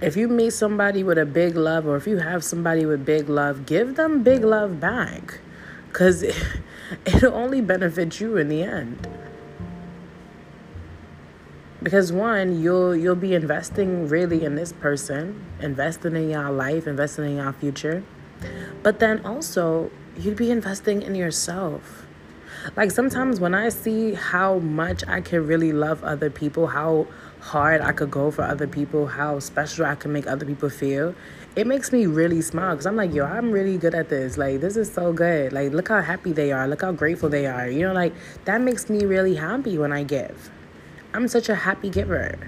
If 0.00 0.16
you 0.16 0.28
meet 0.28 0.52
somebody 0.52 1.02
with 1.02 1.18
a 1.18 1.26
big 1.26 1.56
love, 1.56 1.86
or 1.86 1.96
if 1.96 2.06
you 2.06 2.18
have 2.18 2.42
somebody 2.42 2.86
with 2.86 3.04
big 3.04 3.28
love, 3.28 3.66
give 3.66 3.96
them 3.96 4.22
big 4.22 4.44
love 4.44 4.80
back. 4.80 5.40
Because 5.88 6.22
it, 6.22 6.36
it'll 7.06 7.34
only 7.34 7.60
benefit 7.60 8.20
you 8.20 8.36
in 8.36 8.48
the 8.48 8.62
end. 8.62 9.06
Because 11.82 12.12
one, 12.12 12.60
you'll 12.60 12.94
you'll 12.94 13.14
be 13.14 13.34
investing 13.34 14.08
really 14.08 14.44
in 14.44 14.54
this 14.54 14.70
person, 14.72 15.46
investing 15.60 16.14
in 16.14 16.28
your 16.28 16.50
life, 16.50 16.86
investing 16.86 17.24
in 17.24 17.36
your 17.36 17.54
future. 17.54 18.04
But 18.82 19.00
then 19.00 19.24
also 19.24 19.90
you'd 20.20 20.36
be 20.36 20.50
investing 20.50 21.02
in 21.02 21.14
yourself. 21.14 22.06
Like 22.76 22.90
sometimes 22.90 23.40
when 23.40 23.54
I 23.54 23.70
see 23.70 24.14
how 24.14 24.58
much 24.58 25.02
I 25.08 25.20
can 25.20 25.46
really 25.46 25.72
love 25.72 26.04
other 26.04 26.28
people, 26.28 26.66
how 26.66 27.06
hard 27.40 27.80
I 27.80 27.92
could 27.92 28.10
go 28.10 28.30
for 28.30 28.42
other 28.42 28.66
people, 28.66 29.06
how 29.06 29.38
special 29.38 29.86
I 29.86 29.94
can 29.94 30.12
make 30.12 30.26
other 30.26 30.44
people 30.44 30.68
feel, 30.68 31.14
it 31.56 31.66
makes 31.66 31.90
me 31.90 32.06
really 32.06 32.42
smile 32.42 32.72
because 32.72 32.86
I'm 32.86 32.96
like, 32.96 33.14
yo, 33.14 33.24
I'm 33.24 33.50
really 33.50 33.78
good 33.78 33.94
at 33.94 34.08
this. 34.08 34.36
Like, 34.36 34.60
this 34.60 34.76
is 34.76 34.92
so 34.92 35.12
good. 35.12 35.52
Like, 35.52 35.72
look 35.72 35.88
how 35.88 36.00
happy 36.02 36.32
they 36.32 36.52
are. 36.52 36.68
Look 36.68 36.82
how 36.82 36.92
grateful 36.92 37.28
they 37.28 37.46
are. 37.46 37.68
You 37.68 37.88
know, 37.88 37.92
like, 37.92 38.12
that 38.44 38.60
makes 38.60 38.88
me 38.88 39.04
really 39.04 39.34
happy 39.34 39.78
when 39.78 39.92
I 39.92 40.04
give. 40.04 40.50
I'm 41.14 41.26
such 41.26 41.48
a 41.48 41.54
happy 41.54 41.88
giver. 41.88 42.38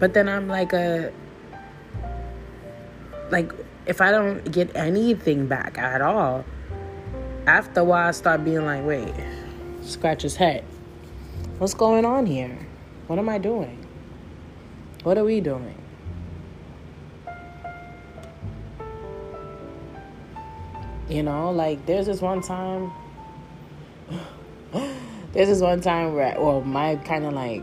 But 0.00 0.14
then 0.14 0.28
I'm 0.28 0.48
like 0.48 0.72
a, 0.72 1.12
like, 3.30 3.52
if 3.86 4.00
I 4.00 4.10
don't 4.10 4.50
get 4.50 4.74
anything 4.76 5.46
back 5.46 5.78
at 5.78 6.00
all, 6.00 6.44
after 7.46 7.80
a 7.80 7.84
while 7.84 8.08
I 8.08 8.10
start 8.12 8.44
being 8.44 8.64
like, 8.64 8.84
wait, 8.84 9.12
scratch 9.82 10.22
his 10.22 10.36
head. 10.36 10.64
What's 11.58 11.74
going 11.74 12.04
on 12.04 12.26
here? 12.26 12.58
What 13.08 13.18
am 13.18 13.28
I 13.28 13.38
doing? 13.38 13.84
What 15.02 15.18
are 15.18 15.24
we 15.24 15.40
doing? 15.40 15.78
You 21.08 21.22
know, 21.24 21.50
like 21.50 21.84
there's 21.84 22.06
this 22.06 22.20
one 22.20 22.40
time 22.40 22.92
there's 25.32 25.48
this 25.48 25.60
one 25.60 25.80
time 25.80 26.14
where 26.14 26.40
well 26.40 26.60
my 26.62 26.96
kind 26.96 27.26
of 27.26 27.32
like 27.32 27.62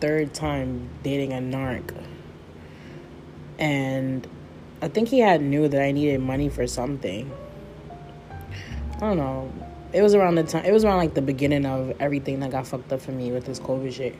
third 0.00 0.34
time 0.34 0.88
dating 1.02 1.32
a 1.32 1.38
narc 1.38 1.94
and 3.58 4.26
I 4.84 4.88
think 4.88 5.08
he 5.08 5.20
had 5.20 5.40
knew 5.40 5.66
that 5.66 5.80
I 5.80 5.92
needed 5.92 6.20
money 6.20 6.50
for 6.50 6.66
something. 6.66 7.32
I 8.96 9.00
don't 9.00 9.16
know. 9.16 9.50
It 9.94 10.02
was 10.02 10.14
around 10.14 10.34
the 10.34 10.42
time. 10.42 10.66
It 10.66 10.72
was 10.72 10.84
around 10.84 10.98
like 10.98 11.14
the 11.14 11.22
beginning 11.22 11.64
of 11.64 11.96
everything 12.00 12.40
that 12.40 12.50
got 12.50 12.66
fucked 12.66 12.92
up 12.92 13.00
for 13.00 13.10
me 13.10 13.32
with 13.32 13.46
this 13.46 13.58
COVID 13.58 13.94
shit. 13.94 14.14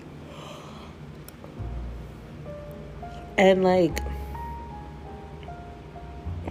And 3.37 3.63
like, 3.63 3.99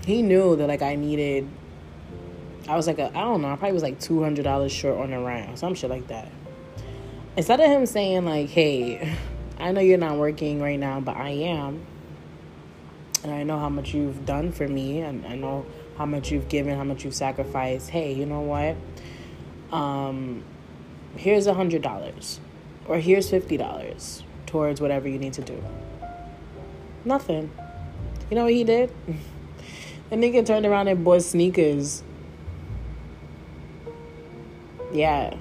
he 0.05 0.21
knew 0.21 0.57
that 0.57 0.67
like 0.67 0.83
I 0.83 0.93
needed. 0.93 1.49
I 2.69 2.75
was 2.75 2.85
like 2.85 2.99
I 2.99 3.09
don't 3.09 3.41
know. 3.41 3.51
I 3.51 3.55
probably 3.55 3.73
was 3.73 3.81
like 3.81 3.99
two 3.99 4.21
hundred 4.21 4.43
dollars 4.43 4.71
short 4.71 4.99
on 4.99 5.09
the 5.09 5.21
rent, 5.21 5.57
some 5.57 5.73
shit 5.73 5.89
like 5.89 6.09
that. 6.09 6.31
Instead 7.35 7.59
of 7.59 7.65
him 7.65 7.87
saying 7.87 8.25
like, 8.25 8.49
"Hey, 8.49 9.17
I 9.57 9.71
know 9.71 9.81
you're 9.81 9.97
not 9.97 10.17
working 10.17 10.61
right 10.61 10.79
now, 10.79 10.99
but 10.99 11.17
I 11.17 11.29
am." 11.29 11.87
And 13.23 13.31
I 13.31 13.43
know 13.43 13.57
how 13.57 13.69
much 13.69 13.93
you've 13.93 14.25
done 14.25 14.51
for 14.51 14.67
me, 14.67 14.99
and 14.99 15.25
I 15.25 15.35
know 15.35 15.65
how 15.97 16.05
much 16.05 16.31
you've 16.31 16.49
given, 16.49 16.75
how 16.75 16.83
much 16.83 17.03
you've 17.05 17.15
sacrificed. 17.15 17.89
Hey, 17.89 18.13
you 18.13 18.25
know 18.25 18.41
what? 18.41 18.75
Um, 19.75 20.43
here's 21.15 21.47
a 21.47 21.53
hundred 21.53 21.81
dollars, 21.81 22.39
or 22.87 22.97
here's 22.99 23.29
fifty 23.29 23.57
dollars 23.57 24.23
towards 24.45 24.81
whatever 24.81 25.07
you 25.07 25.17
need 25.17 25.33
to 25.33 25.41
do. 25.41 25.63
Nothing. 27.05 27.51
You 28.29 28.35
know 28.35 28.43
what 28.43 28.53
he 28.53 28.63
did? 28.63 28.91
the 30.09 30.15
nigga 30.15 30.45
turned 30.45 30.65
around 30.65 30.87
and 30.87 31.03
bought 31.03 31.23
sneakers. 31.23 32.03
Yeah. 34.91 35.35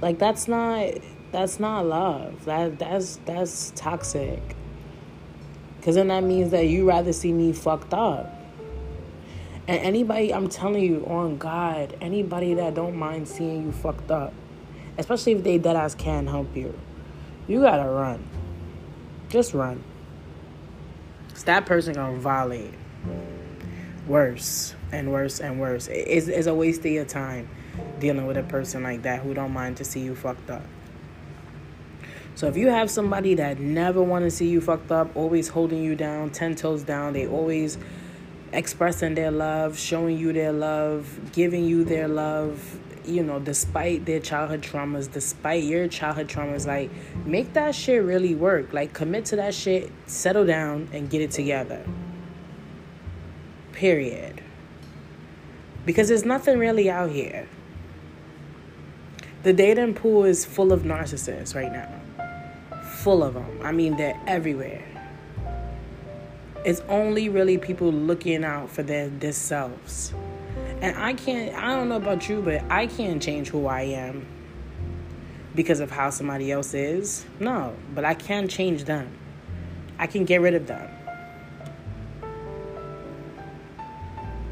Like 0.00 0.18
that's 0.18 0.48
not 0.48 0.94
that's 1.32 1.60
not 1.60 1.86
love. 1.86 2.44
That 2.44 2.78
that's 2.78 3.16
that's 3.24 3.72
toxic. 3.74 4.56
Because 5.86 5.94
then 5.94 6.08
that 6.08 6.24
means 6.24 6.50
that 6.50 6.66
you 6.66 6.88
rather 6.88 7.12
see 7.12 7.32
me 7.32 7.52
fucked 7.52 7.94
up. 7.94 8.42
And 9.68 9.78
anybody, 9.78 10.34
I'm 10.34 10.48
telling 10.48 10.82
you, 10.82 11.06
on 11.06 11.38
God, 11.38 11.96
anybody 12.00 12.54
that 12.54 12.74
don't 12.74 12.96
mind 12.96 13.28
seeing 13.28 13.62
you 13.62 13.70
fucked 13.70 14.10
up, 14.10 14.34
especially 14.98 15.34
if 15.34 15.44
they 15.44 15.58
dead 15.58 15.76
ass 15.76 15.94
can't 15.94 16.28
help 16.28 16.56
you, 16.56 16.76
you 17.46 17.60
gotta 17.60 17.88
run. 17.88 18.28
just 19.28 19.54
run. 19.54 19.84
that 21.44 21.66
person 21.66 21.94
gonna 21.94 22.18
violate 22.18 22.74
worse 24.08 24.74
and 24.90 25.12
worse 25.12 25.38
and 25.38 25.60
worse. 25.60 25.86
It's, 25.86 26.26
it's 26.26 26.48
a 26.48 26.54
waste 26.54 26.80
of 26.80 26.86
your 26.86 27.04
time 27.04 27.48
dealing 28.00 28.26
with 28.26 28.38
a 28.38 28.42
person 28.42 28.82
like 28.82 29.02
that 29.02 29.20
who 29.20 29.34
don't 29.34 29.52
mind 29.52 29.76
to 29.76 29.84
see 29.84 30.00
you 30.00 30.16
fucked 30.16 30.50
up. 30.50 30.64
So 32.36 32.46
if 32.48 32.56
you 32.58 32.68
have 32.68 32.90
somebody 32.90 33.34
that 33.36 33.60
never 33.60 34.02
want 34.02 34.26
to 34.26 34.30
see 34.30 34.46
you 34.46 34.60
fucked 34.60 34.92
up, 34.92 35.16
always 35.16 35.48
holding 35.48 35.82
you 35.82 35.96
down, 35.96 36.28
10 36.28 36.54
toes 36.54 36.82
down, 36.82 37.14
they 37.14 37.26
always 37.26 37.78
expressing 38.52 39.14
their 39.14 39.30
love, 39.30 39.78
showing 39.78 40.18
you 40.18 40.34
their 40.34 40.52
love, 40.52 41.32
giving 41.32 41.64
you 41.64 41.82
their 41.82 42.08
love, 42.08 42.78
you 43.06 43.22
know, 43.22 43.38
despite 43.38 44.04
their 44.04 44.20
childhood 44.20 44.60
traumas, 44.60 45.10
despite 45.10 45.64
your 45.64 45.88
childhood 45.88 46.28
traumas, 46.28 46.66
like 46.66 46.90
make 47.24 47.54
that 47.54 47.74
shit 47.74 48.02
really 48.02 48.34
work. 48.34 48.70
Like 48.74 48.92
commit 48.92 49.24
to 49.26 49.36
that 49.36 49.54
shit, 49.54 49.90
settle 50.04 50.44
down 50.44 50.90
and 50.92 51.08
get 51.08 51.22
it 51.22 51.30
together. 51.30 51.86
Period. 53.72 54.42
Because 55.86 56.08
there's 56.08 56.26
nothing 56.26 56.58
really 56.58 56.90
out 56.90 57.08
here. 57.08 57.48
The 59.42 59.54
dating 59.54 59.94
pool 59.94 60.24
is 60.24 60.44
full 60.44 60.70
of 60.70 60.82
narcissists 60.82 61.54
right 61.54 61.72
now. 61.72 62.02
Full 63.06 63.22
of 63.22 63.34
them. 63.34 63.60
I 63.62 63.70
mean, 63.70 63.96
they're 63.96 64.20
everywhere. 64.26 64.82
It's 66.64 66.80
only 66.88 67.28
really 67.28 67.56
people 67.56 67.92
looking 67.92 68.42
out 68.42 68.68
for 68.68 68.82
their 68.82 69.08
themselves. 69.08 70.12
And 70.80 70.96
I 70.98 71.12
can't, 71.14 71.54
I 71.54 71.76
don't 71.76 71.88
know 71.88 71.98
about 71.98 72.28
you, 72.28 72.42
but 72.42 72.64
I 72.68 72.88
can't 72.88 73.22
change 73.22 73.50
who 73.50 73.68
I 73.68 73.82
am 73.82 74.26
because 75.54 75.78
of 75.78 75.88
how 75.88 76.10
somebody 76.10 76.50
else 76.50 76.74
is. 76.74 77.24
No, 77.38 77.76
but 77.94 78.04
I 78.04 78.14
can 78.14 78.48
change 78.48 78.82
them. 78.86 79.08
I 80.00 80.08
can 80.08 80.24
get 80.24 80.40
rid 80.40 80.54
of 80.54 80.66
them. 80.66 80.90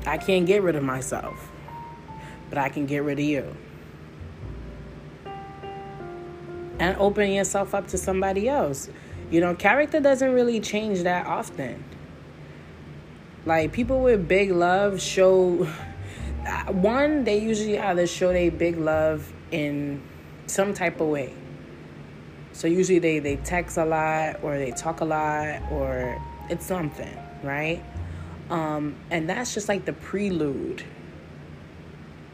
I 0.07 0.17
can't 0.17 0.47
get 0.47 0.62
rid 0.62 0.77
of 0.77 0.85
myself, 0.85 1.51
but 2.51 2.59
I 2.59 2.69
can 2.69 2.87
get 2.87 3.03
rid 3.03 3.19
of 3.19 3.25
you. 3.25 3.57
And 6.78 6.96
open 6.98 7.30
yourself 7.30 7.74
up 7.74 7.88
to 7.88 7.98
somebody 7.98 8.48
else. 8.48 8.88
You 9.30 9.40
know, 9.40 9.54
character 9.54 10.00
doesn't 10.00 10.32
really 10.32 10.60
change 10.60 11.02
that 11.02 11.26
often. 11.26 11.84
Like 13.46 13.72
people 13.72 14.00
with 14.00 14.26
big 14.26 14.50
love 14.50 15.00
show 15.00 15.64
one, 16.68 17.24
they 17.24 17.38
usually 17.38 17.78
either 17.78 18.06
show 18.06 18.32
their 18.32 18.50
big 18.50 18.78
love 18.78 19.32
in 19.50 20.02
some 20.46 20.74
type 20.74 21.00
of 21.00 21.08
way. 21.08 21.34
So 22.52 22.68
usually 22.68 23.00
they, 23.00 23.18
they 23.18 23.37
text 23.37 23.76
a 23.76 23.84
lot 23.84 24.42
or 24.42 24.58
they 24.58 24.70
talk 24.70 25.00
a 25.00 25.04
lot 25.04 25.62
or 25.72 26.20
it's 26.48 26.64
something, 26.66 27.18
right? 27.42 27.82
Um, 28.50 28.94
and 29.10 29.28
that's 29.28 29.54
just 29.54 29.68
like 29.68 29.84
the 29.84 29.92
prelude. 29.92 30.84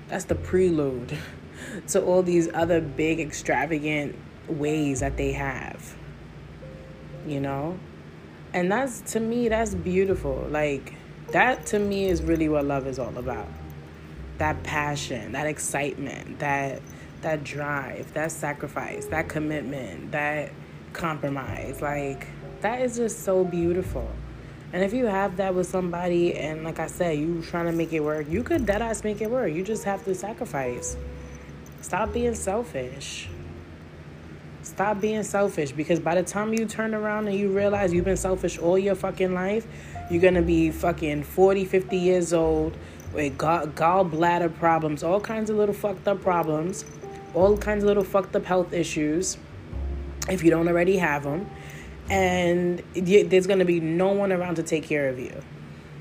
That's 0.08 0.24
the 0.24 0.34
prelude 0.34 1.16
to 1.88 2.02
all 2.02 2.22
these 2.22 2.48
other 2.52 2.80
big 2.80 3.20
extravagant 3.20 4.16
ways 4.50 5.00
that 5.00 5.16
they 5.16 5.32
have. 5.32 5.96
You 7.26 7.40
know? 7.40 7.78
And 8.52 8.70
that's 8.70 9.00
to 9.12 9.20
me 9.20 9.48
that's 9.48 9.74
beautiful. 9.74 10.46
Like 10.50 10.94
that 11.32 11.66
to 11.66 11.78
me 11.78 12.06
is 12.06 12.22
really 12.22 12.48
what 12.48 12.64
love 12.64 12.86
is 12.86 12.98
all 12.98 13.16
about 13.16 13.48
that 14.38 14.62
passion, 14.62 15.32
that 15.32 15.46
excitement, 15.46 16.38
that 16.38 16.80
that 17.20 17.44
drive, 17.44 18.12
that 18.14 18.32
sacrifice, 18.32 19.06
that 19.06 19.28
commitment, 19.28 20.12
that 20.12 20.50
compromise. 20.92 21.82
Like 21.82 22.26
that 22.62 22.80
is 22.80 22.96
just 22.96 23.20
so 23.20 23.44
beautiful. 23.44 24.10
And 24.72 24.82
if 24.82 24.92
you 24.92 25.06
have 25.06 25.36
that 25.36 25.54
with 25.54 25.66
somebody 25.66 26.34
and 26.34 26.64
like 26.64 26.78
I 26.78 26.86
said, 26.86 27.18
you 27.18 27.42
trying 27.42 27.66
to 27.66 27.72
make 27.72 27.92
it 27.92 28.00
work, 28.00 28.28
you 28.28 28.42
could 28.42 28.66
dead 28.66 28.82
ass 28.82 29.04
make 29.04 29.20
it 29.20 29.30
work. 29.30 29.52
You 29.52 29.62
just 29.62 29.84
have 29.84 30.04
to 30.04 30.14
sacrifice. 30.14 30.96
Stop 31.82 32.12
being 32.12 32.34
selfish. 32.34 33.28
Stop 34.62 35.00
being 35.00 35.22
selfish 35.22 35.72
because 35.72 35.98
by 36.00 36.14
the 36.14 36.22
time 36.22 36.52
you 36.52 36.66
turn 36.66 36.94
around 36.94 37.28
and 37.28 37.36
you 37.36 37.50
realize 37.50 37.92
you've 37.92 38.04
been 38.04 38.16
selfish 38.16 38.58
all 38.58 38.78
your 38.78 38.94
fucking 38.94 39.32
life, 39.32 39.66
you're 40.10 40.20
gonna 40.20 40.42
be 40.42 40.70
fucking 40.70 41.22
40, 41.22 41.64
50 41.64 41.96
years 41.96 42.32
old 42.32 42.76
with 43.12 43.38
gall- 43.38 43.66
gallbladder 43.68 44.54
problems, 44.58 45.02
all 45.02 45.20
kinds 45.20 45.50
of 45.50 45.56
little 45.56 45.74
fucked 45.74 46.06
up 46.06 46.20
problems, 46.20 46.84
all 47.34 47.56
kinds 47.56 47.84
of 47.84 47.88
little 47.88 48.04
fucked 48.04 48.36
up 48.36 48.44
health 48.44 48.72
issues 48.72 49.38
if 50.28 50.44
you 50.44 50.50
don't 50.50 50.68
already 50.68 50.98
have 50.98 51.24
them. 51.24 51.48
And 52.08 52.82
there's 52.94 53.46
going 53.46 53.60
to 53.60 53.64
be 53.64 53.80
no 53.80 54.08
one 54.08 54.32
around 54.32 54.56
to 54.56 54.62
take 54.62 54.84
care 54.84 55.08
of 55.08 55.18
you. 55.18 55.42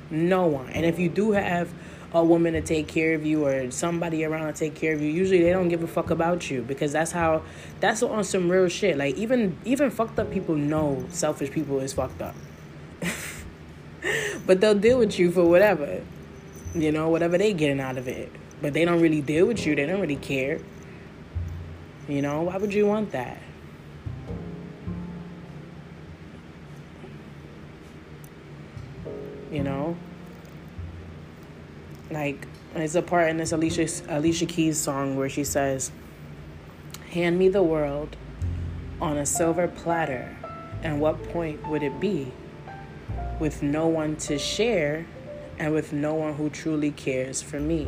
No 0.10 0.48
one. 0.48 0.70
And 0.70 0.86
if 0.86 0.98
you 0.98 1.08
do 1.08 1.32
have 1.34 1.72
a 2.14 2.24
woman 2.24 2.54
to 2.54 2.62
take 2.62 2.88
care 2.88 3.14
of 3.14 3.26
you 3.26 3.46
or 3.46 3.70
somebody 3.72 4.26
around 4.26 4.48
to 4.48 4.54
take 4.54 4.76
care 4.76 4.94
of 4.94 5.02
you, 5.02 5.10
usually 5.10 5.44
they 5.44 5.52
don't 5.52 5.70
give 5.70 5.84
a 5.84 5.88
fuck 5.88 6.10
about 6.10 6.50
you 6.50 6.62
because 6.64 6.92
that's 6.92 7.12
how 7.12 7.44
that's 7.80 8.02
on 8.02 8.24
some 8.24 8.50
real 8.50 8.68
shit. 8.68 8.98
Like 8.98 9.16
even 9.16 9.58
even 9.66 9.92
fucked 9.92 10.20
up 10.20 10.32
people 10.32 10.56
know 10.56 11.06
selfish 11.10 11.52
people 11.52 11.80
is 11.80 11.94
fucked 11.94 12.22
up. 12.22 12.36
but 14.46 14.62
they'll 14.62 14.76
deal 14.76 15.00
with 15.00 15.20
you 15.20 15.32
for 15.32 15.46
whatever 15.46 16.02
you 16.76 16.92
know, 16.92 17.10
whatever 17.10 17.38
they 17.38 17.54
getting 17.54 17.80
out 17.80 17.98
of 17.98 18.08
it. 18.08 18.32
But 18.62 18.74
they 18.74 18.86
don't 18.86 19.02
really 19.02 19.22
deal 19.22 19.48
with 19.48 19.66
you. 19.66 19.76
They 19.76 19.86
don't 19.86 20.02
really 20.02 20.16
care. 20.16 20.60
You 22.08 22.22
know, 22.22 22.44
why 22.44 22.58
would 22.58 22.74
you 22.74 22.86
want 22.86 23.12
that? 23.12 23.38
Like 32.12 32.48
there's 32.74 32.96
a 32.96 33.02
part 33.02 33.30
in 33.30 33.38
this 33.38 33.52
Alicia 33.52 33.88
Alicia 34.10 34.46
Keys 34.46 34.78
song 34.78 35.16
where 35.16 35.30
she 35.30 35.44
says, 35.44 35.92
"Hand 37.12 37.38
me 37.38 37.50
the 37.50 37.64
world 37.64 38.16
on 39.02 39.18
a 39.18 39.26
silver 39.26 39.68
platter, 39.68 40.36
and 40.84 41.00
what 41.00 41.24
point 41.32 41.68
would 41.68 41.84
it 41.84 42.00
be 42.00 42.32
with 43.40 43.64
no 43.64 43.88
one 43.88 44.16
to 44.18 44.38
share 44.38 45.06
and 45.58 45.74
with 45.74 45.94
no 45.94 46.14
one 46.14 46.34
who 46.34 46.50
truly 46.50 46.92
cares 46.92 47.42
for 47.42 47.60
me. 47.60 47.88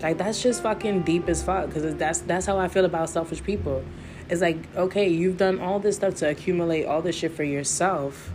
Like 0.00 0.18
that's 0.18 0.42
just 0.42 0.62
fucking 0.62 1.02
deep 1.02 1.28
as 1.28 1.42
fuck 1.42 1.66
because 1.66 1.94
that's 1.94 2.20
that's 2.20 2.46
how 2.46 2.58
I 2.58 2.68
feel 2.68 2.84
about 2.84 3.08
selfish 3.08 3.42
people. 3.42 3.84
It's 4.28 4.40
like 4.40 4.58
okay, 4.76 5.08
you've 5.08 5.38
done 5.38 5.58
all 5.58 5.78
this 5.78 5.96
stuff 5.96 6.16
to 6.16 6.28
accumulate 6.28 6.84
all 6.84 7.00
this 7.02 7.16
shit 7.16 7.32
for 7.32 7.44
yourself, 7.44 8.30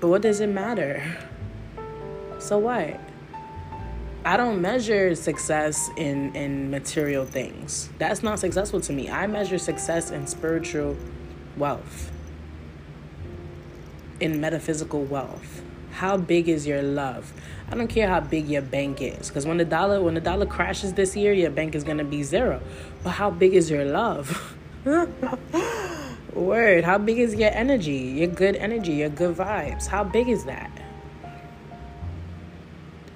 but 0.00 0.08
what 0.08 0.22
does 0.22 0.40
it 0.40 0.48
matter? 0.48 1.18
So 2.38 2.58
what? 2.58 2.98
I 4.24 4.36
don't 4.36 4.60
measure 4.60 5.14
success 5.14 5.90
in 5.96 6.34
in 6.36 6.70
material 6.70 7.24
things. 7.24 7.90
That's 7.98 8.22
not 8.22 8.38
successful 8.38 8.80
to 8.82 8.92
me. 8.92 9.10
I 9.10 9.26
measure 9.26 9.58
success 9.58 10.10
in 10.10 10.26
spiritual 10.26 10.96
wealth, 11.56 12.10
in 14.20 14.40
metaphysical 14.40 15.04
wealth 15.04 15.62
how 15.92 16.16
big 16.16 16.48
is 16.48 16.66
your 16.66 16.82
love? 16.82 17.32
I 17.70 17.76
don't 17.76 17.88
care 17.88 18.08
how 18.08 18.20
big 18.20 18.48
your 18.48 18.62
bank 18.62 19.00
is, 19.00 19.28
because 19.28 19.46
when 19.46 19.58
the 19.58 19.64
dollar 19.64 20.02
when 20.02 20.14
the 20.14 20.20
dollar 20.20 20.46
crashes 20.46 20.94
this 20.94 21.14
year, 21.16 21.32
your 21.32 21.50
bank 21.50 21.74
is 21.74 21.84
gonna 21.84 22.04
be 22.04 22.22
zero. 22.22 22.60
But 23.04 23.10
how 23.10 23.30
big 23.30 23.54
is 23.54 23.70
your 23.70 23.84
love? 23.84 24.56
Word. 26.32 26.84
How 26.84 26.98
big 26.98 27.18
is 27.18 27.34
your 27.34 27.50
energy? 27.52 28.14
Your 28.20 28.28
good 28.28 28.56
energy, 28.56 28.94
your 28.94 29.10
good 29.10 29.36
vibes. 29.36 29.86
How 29.86 30.02
big 30.02 30.28
is 30.28 30.44
that? 30.46 30.70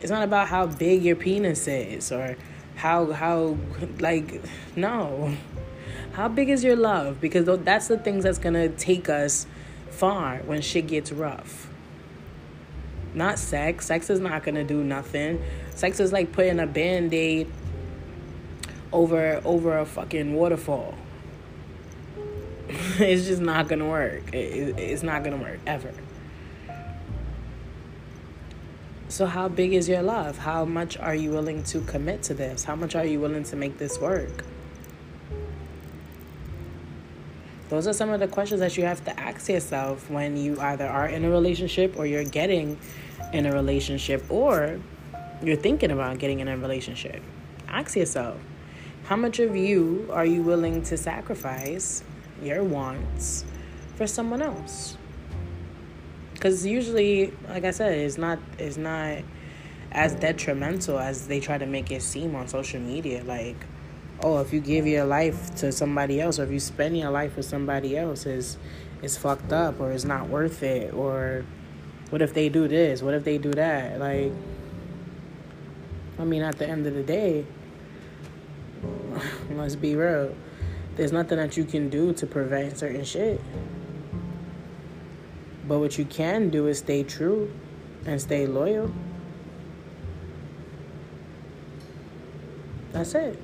It's 0.00 0.10
not 0.10 0.22
about 0.22 0.48
how 0.48 0.66
big 0.66 1.02
your 1.02 1.16
penis 1.16 1.66
is 1.68 2.12
or 2.12 2.36
how 2.76 3.12
how 3.12 3.56
like 3.98 4.42
no. 4.74 5.36
How 6.12 6.28
big 6.28 6.48
is 6.48 6.64
your 6.64 6.76
love? 6.76 7.20
Because 7.20 7.44
that's 7.64 7.88
the 7.88 7.98
things 7.98 8.24
that's 8.24 8.38
gonna 8.38 8.68
take 8.68 9.08
us 9.08 9.46
far 9.90 10.38
when 10.38 10.60
shit 10.62 10.86
gets 10.86 11.12
rough 11.12 11.68
not 13.16 13.38
sex. 13.38 13.86
Sex 13.86 14.10
is 14.10 14.20
not 14.20 14.44
gonna 14.44 14.62
do 14.62 14.84
nothing. 14.84 15.42
Sex 15.74 15.98
is 15.98 16.12
like 16.12 16.32
putting 16.32 16.60
a 16.60 16.66
band-aid 16.66 17.50
over 18.92 19.40
over 19.44 19.78
a 19.78 19.86
fucking 19.86 20.34
waterfall. 20.34 20.94
it's 22.68 23.26
just 23.26 23.40
not 23.40 23.68
gonna 23.68 23.88
work. 23.88 24.32
It, 24.34 24.78
it's 24.78 25.02
not 25.02 25.24
gonna 25.24 25.38
work 25.38 25.58
ever. 25.66 25.92
So, 29.08 29.26
how 29.26 29.48
big 29.48 29.72
is 29.72 29.88
your 29.88 30.02
love? 30.02 30.38
How 30.38 30.64
much 30.64 30.98
are 30.98 31.14
you 31.14 31.30
willing 31.30 31.62
to 31.64 31.80
commit 31.82 32.22
to 32.24 32.34
this? 32.34 32.64
How 32.64 32.74
much 32.74 32.96
are 32.96 33.04
you 33.04 33.20
willing 33.20 33.44
to 33.44 33.56
make 33.56 33.78
this 33.78 34.00
work? 34.00 34.44
Those 37.68 37.86
are 37.86 37.92
some 37.92 38.10
of 38.10 38.20
the 38.20 38.28
questions 38.28 38.60
that 38.60 38.76
you 38.76 38.84
have 38.84 39.04
to 39.04 39.18
ask 39.18 39.48
yourself 39.48 40.10
when 40.10 40.36
you 40.36 40.60
either 40.60 40.86
are 40.86 41.06
in 41.06 41.24
a 41.24 41.30
relationship 41.30 41.96
or 41.96 42.06
you're 42.06 42.24
getting 42.24 42.78
in 43.32 43.46
a 43.46 43.52
relationship 43.52 44.24
or 44.30 44.80
you're 45.42 45.56
thinking 45.56 45.90
about 45.90 46.18
getting 46.18 46.40
in 46.40 46.48
a 46.48 46.56
relationship. 46.56 47.22
Ask 47.68 47.96
yourself, 47.96 48.38
how 49.04 49.16
much 49.16 49.38
of 49.38 49.56
you 49.56 50.08
are 50.12 50.26
you 50.26 50.42
willing 50.42 50.82
to 50.82 50.96
sacrifice 50.96 52.02
your 52.42 52.62
wants, 52.62 53.44
for 53.96 54.06
someone 54.06 54.42
else. 54.42 54.95
Because 56.46 56.64
usually, 56.64 57.32
like 57.48 57.64
I 57.64 57.72
said, 57.72 57.98
it's 57.98 58.18
not 58.18 58.38
it's 58.56 58.76
not 58.76 59.18
as 59.90 60.14
detrimental 60.14 60.96
as 60.96 61.26
they 61.26 61.40
try 61.40 61.58
to 61.58 61.66
make 61.66 61.90
it 61.90 62.02
seem 62.02 62.36
on 62.36 62.46
social 62.46 62.78
media. 62.78 63.24
Like, 63.24 63.56
oh, 64.22 64.38
if 64.38 64.52
you 64.52 64.60
give 64.60 64.86
your 64.86 65.06
life 65.06 65.56
to 65.56 65.72
somebody 65.72 66.20
else, 66.20 66.38
or 66.38 66.44
if 66.44 66.52
you 66.52 66.60
spend 66.60 66.96
your 66.96 67.10
life 67.10 67.34
with 67.34 67.46
somebody 67.46 67.98
else, 67.98 68.26
is 68.26 68.58
is 69.02 69.18
fucked 69.18 69.52
up, 69.52 69.80
or 69.80 69.90
it's 69.90 70.04
not 70.04 70.28
worth 70.28 70.62
it, 70.62 70.94
or 70.94 71.44
what 72.10 72.22
if 72.22 72.32
they 72.32 72.48
do 72.48 72.68
this? 72.68 73.02
What 73.02 73.14
if 73.14 73.24
they 73.24 73.38
do 73.38 73.50
that? 73.50 73.98
Like, 73.98 74.30
I 76.16 76.22
mean, 76.22 76.42
at 76.42 76.58
the 76.58 76.68
end 76.68 76.86
of 76.86 76.94
the 76.94 77.02
day, 77.02 77.44
let's 79.50 79.74
be 79.74 79.96
real. 79.96 80.32
There's 80.94 81.10
nothing 81.10 81.38
that 81.38 81.56
you 81.56 81.64
can 81.64 81.88
do 81.90 82.12
to 82.12 82.24
prevent 82.24 82.78
certain 82.78 83.04
shit. 83.04 83.40
But 85.68 85.78
what 85.78 85.98
you 85.98 86.04
can 86.04 86.48
do 86.50 86.66
is 86.66 86.78
stay 86.78 87.02
true 87.02 87.52
and 88.04 88.20
stay 88.20 88.46
loyal. 88.46 88.92
That's 92.92 93.14
it. 93.14 93.42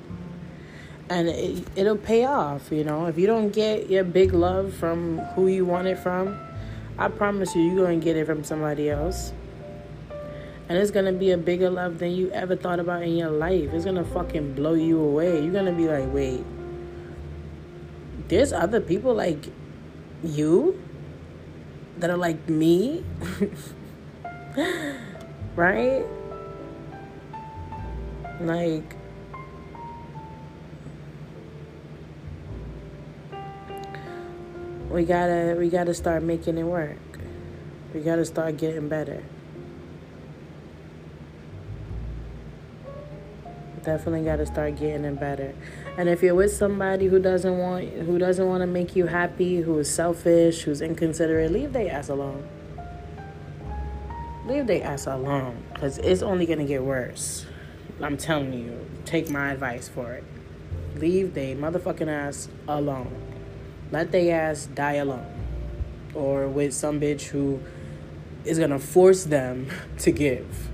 And 1.09 1.27
it, 1.27 1.67
it'll 1.75 1.97
pay 1.97 2.25
off, 2.25 2.71
you 2.71 2.83
know. 2.83 3.05
If 3.07 3.17
you 3.17 3.27
don't 3.27 3.51
get 3.51 3.89
your 3.89 4.03
big 4.03 4.33
love 4.33 4.73
from 4.73 5.19
who 5.35 5.47
you 5.47 5.65
want 5.65 5.87
it 5.87 5.99
from, 5.99 6.39
I 6.97 7.09
promise 7.09 7.53
you, 7.55 7.61
you're 7.61 7.85
going 7.85 7.99
to 7.99 8.03
get 8.03 8.15
it 8.15 8.25
from 8.25 8.43
somebody 8.43 8.89
else. 8.89 9.33
And 10.69 10.77
it's 10.77 10.91
going 10.91 11.05
to 11.05 11.11
be 11.11 11.31
a 11.31 11.37
bigger 11.37 11.69
love 11.69 11.99
than 11.99 12.11
you 12.11 12.31
ever 12.31 12.55
thought 12.55 12.79
about 12.79 13.03
in 13.03 13.17
your 13.17 13.29
life. 13.29 13.73
It's 13.73 13.83
going 13.83 13.97
to 13.97 14.05
fucking 14.05 14.55
blow 14.55 14.75
you 14.75 14.99
away. 14.99 15.41
You're 15.41 15.51
going 15.51 15.65
to 15.65 15.73
be 15.73 15.87
like, 15.87 16.11
wait, 16.13 16.43
there's 18.29 18.53
other 18.53 18.79
people 18.79 19.13
like 19.13 19.49
you 20.23 20.81
that 21.97 22.09
are 22.09 22.17
like 22.17 22.49
me, 22.49 23.03
right? 25.55 26.05
Like, 28.41 28.95
we 34.89 35.05
gotta 35.05 35.55
we 35.57 35.69
gotta 35.69 35.93
start 35.93 36.23
making 36.23 36.57
it 36.57 36.63
work. 36.63 36.97
We 37.93 38.01
gotta 38.01 38.25
start 38.25 38.57
getting 38.57 38.89
better. 38.89 39.23
Definitely 43.83 44.23
gotta 44.23 44.45
start 44.45 44.77
getting 44.77 45.05
it 45.05 45.19
better. 45.19 45.53
And 45.95 46.09
if 46.09 46.23
you're 46.23 46.33
with 46.33 46.51
somebody 46.51 47.05
who 47.05 47.19
doesn't 47.19 47.55
want 47.55 47.87
who 47.87 48.17
doesn't 48.17 48.47
want 48.47 48.61
to 48.61 48.67
make 48.67 48.95
you 48.95 49.05
happy, 49.05 49.61
who 49.61 49.77
is 49.77 49.93
selfish, 49.93 50.63
who's 50.63 50.81
inconsiderate, 50.81 51.51
leave 51.51 51.71
their 51.71 51.91
ass 51.91 52.09
alone. 52.09 52.47
Leave 54.47 54.65
their 54.65 54.83
ass 54.83 55.05
alone, 55.05 55.63
cause 55.75 55.99
it's 55.99 56.23
only 56.23 56.47
gonna 56.47 56.65
get 56.65 56.83
worse. 56.83 57.45
I'm 58.01 58.17
telling 58.17 58.53
you. 58.53 58.79
Take 59.05 59.29
my 59.29 59.51
advice 59.51 59.87
for 59.87 60.13
it. 60.13 60.23
Leave 60.95 61.35
they 61.35 61.55
motherfucking 61.55 62.07
ass 62.07 62.49
alone. 62.67 63.13
Let 63.91 64.11
they 64.11 64.31
ass 64.31 64.65
die 64.65 64.93
alone, 64.93 65.31
or 66.15 66.47
with 66.47 66.73
some 66.73 66.99
bitch 66.99 67.27
who 67.27 67.59
is 68.45 68.57
gonna 68.57 68.79
force 68.79 69.25
them 69.25 69.67
to 69.99 70.11
give. 70.11 70.69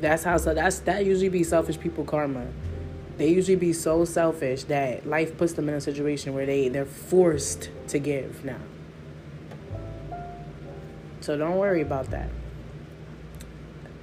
That's 0.00 0.24
how 0.24 0.38
so 0.38 0.54
that's 0.54 0.78
that 0.80 1.04
usually 1.04 1.28
be 1.28 1.44
selfish 1.44 1.78
people 1.78 2.04
karma 2.04 2.46
they 3.16 3.28
usually 3.28 3.56
be 3.56 3.72
so 3.72 4.04
selfish 4.04 4.64
that 4.64 5.06
life 5.06 5.36
puts 5.38 5.54
them 5.54 5.68
in 5.68 5.74
a 5.74 5.80
situation 5.80 6.34
where 6.34 6.46
they 6.46 6.68
they're 6.68 6.84
forced 6.84 7.70
to 7.88 7.98
give 7.98 8.44
now. 8.44 8.60
So 11.20 11.36
don't 11.36 11.56
worry 11.56 11.82
about 11.82 12.10
that. 12.10 12.30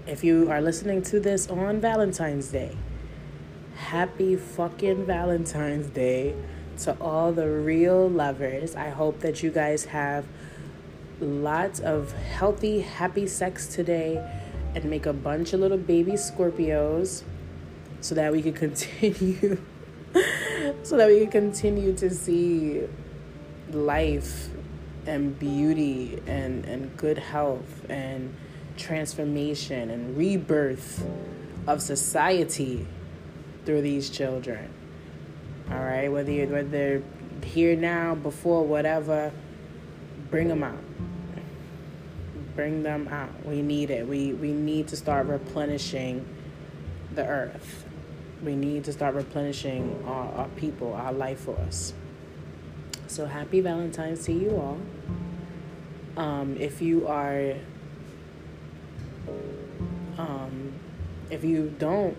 If 0.05 0.23
you 0.23 0.51
are 0.51 0.61
listening 0.61 1.01
to 1.03 1.19
this 1.19 1.47
on 1.49 1.79
Valentine's 1.79 2.49
Day, 2.49 2.75
happy 3.77 4.35
fucking 4.35 5.05
Valentine's 5.05 5.87
Day 5.87 6.35
to 6.79 6.97
all 6.99 7.31
the 7.31 7.47
real 7.47 8.09
lovers. 8.09 8.75
I 8.75 8.89
hope 8.89 9.19
that 9.21 9.41
you 9.41 9.51
guys 9.51 9.85
have 9.85 10.25
lots 11.21 11.79
of 11.79 12.11
healthy, 12.11 12.81
happy 12.81 13.27
sex 13.27 13.67
today 13.67 14.17
and 14.75 14.83
make 14.85 15.05
a 15.05 15.13
bunch 15.13 15.53
of 15.53 15.59
little 15.59 15.77
baby 15.77 16.13
Scorpios 16.13 17.23
so 18.03 18.15
that 18.15 18.33
we 18.33 18.41
could 18.41 18.55
continue 18.55 19.57
so 20.83 20.97
that 20.97 21.07
we 21.07 21.21
could 21.21 21.31
continue 21.31 21.93
to 21.93 22.09
see 22.09 22.83
life 23.71 24.49
and 25.05 25.39
beauty 25.39 26.21
and, 26.27 26.65
and 26.65 26.95
good 26.97 27.17
health 27.17 27.85
and 27.89 28.35
transformation 28.75 29.89
and 29.89 30.17
rebirth 30.17 31.05
of 31.65 31.81
society 31.81 32.85
through 33.65 33.81
these 33.81 34.09
children. 34.09 34.69
All 35.71 35.79
right, 35.79 36.11
whether 36.11 36.29
you're, 36.29 36.47
whether 36.47 36.67
they're 36.67 37.03
here 37.45 37.77
now, 37.77 38.15
before, 38.15 38.65
whatever, 38.65 39.31
bring 40.29 40.49
them 40.49 40.61
out. 40.61 40.83
Bring 42.57 42.83
them 42.83 43.07
out. 43.07 43.45
We 43.45 43.61
need 43.61 43.89
it. 43.89 44.05
We 44.05 44.33
we 44.33 44.51
need 44.51 44.89
to 44.89 44.97
start 44.97 45.25
replenishing 45.25 46.23
the 47.15 47.25
earth 47.25 47.82
we 48.43 48.55
need 48.55 48.83
to 48.85 48.93
start 48.93 49.15
replenishing 49.15 50.03
our, 50.05 50.31
our 50.33 50.47
people, 50.49 50.93
our 50.93 51.13
life 51.13 51.39
force. 51.41 51.93
So 53.07 53.25
happy 53.25 53.61
Valentine's 53.61 54.25
to 54.25 54.33
you 54.33 54.51
all. 54.57 54.79
Um, 56.17 56.57
if 56.59 56.81
you 56.81 57.07
are, 57.07 57.53
um, 60.17 60.73
if 61.29 61.43
you 61.43 61.73
don't, 61.79 62.17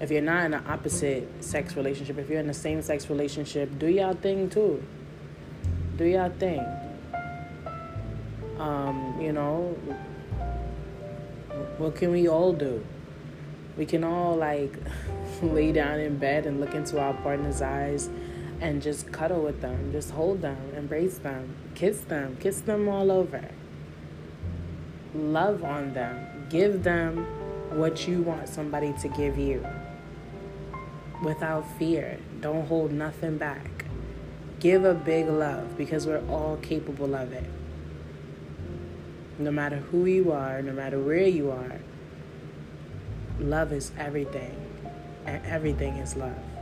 if 0.00 0.10
you're 0.10 0.22
not 0.22 0.46
in 0.46 0.54
an 0.54 0.64
opposite 0.66 1.28
sex 1.42 1.76
relationship, 1.76 2.18
if 2.18 2.28
you're 2.28 2.40
in 2.40 2.46
the 2.46 2.54
same 2.54 2.82
sex 2.82 3.08
relationship, 3.08 3.78
do 3.78 3.86
y'all 3.86 4.14
thing 4.14 4.50
too. 4.50 4.82
Do 5.96 6.04
y'all 6.04 6.30
thing. 6.30 6.64
Um, 8.58 9.18
you 9.20 9.32
know, 9.32 9.76
what 11.78 11.96
can 11.96 12.10
we 12.10 12.28
all 12.28 12.52
do? 12.52 12.84
We 13.76 13.86
can 13.86 14.04
all 14.04 14.36
like 14.36 14.74
lay 15.52 15.72
down 15.72 15.98
in 16.00 16.18
bed 16.18 16.46
and 16.46 16.60
look 16.60 16.74
into 16.74 17.00
our 17.00 17.14
partner's 17.14 17.60
eyes 17.60 18.08
and 18.60 18.80
just 18.80 19.12
cuddle 19.12 19.42
with 19.42 19.60
them, 19.60 19.92
just 19.92 20.10
hold 20.10 20.40
them, 20.40 20.72
embrace 20.76 21.18
them, 21.18 21.54
kiss 21.74 22.00
them, 22.00 22.36
kiss 22.40 22.60
them 22.60 22.88
all 22.88 23.10
over. 23.10 23.48
Love 25.14 25.62
on 25.62 25.92
them, 25.92 26.46
give 26.48 26.82
them 26.82 27.26
what 27.78 28.06
you 28.06 28.22
want 28.22 28.48
somebody 28.48 28.92
to 28.94 29.08
give 29.08 29.36
you 29.36 29.66
without 31.22 31.66
fear. 31.78 32.18
Don't 32.40 32.66
hold 32.66 32.92
nothing 32.92 33.36
back. 33.36 33.84
Give 34.60 34.84
a 34.84 34.94
big 34.94 35.26
love 35.28 35.76
because 35.76 36.06
we're 36.06 36.26
all 36.28 36.56
capable 36.62 37.14
of 37.14 37.32
it. 37.32 37.50
No 39.38 39.50
matter 39.50 39.76
who 39.76 40.06
you 40.06 40.32
are, 40.32 40.62
no 40.62 40.72
matter 40.72 40.98
where 40.98 41.26
you 41.26 41.50
are, 41.50 41.80
love 43.38 43.72
is 43.72 43.90
everything 43.98 44.63
and 45.26 45.44
everything 45.46 45.96
is 45.98 46.16
love. 46.16 46.53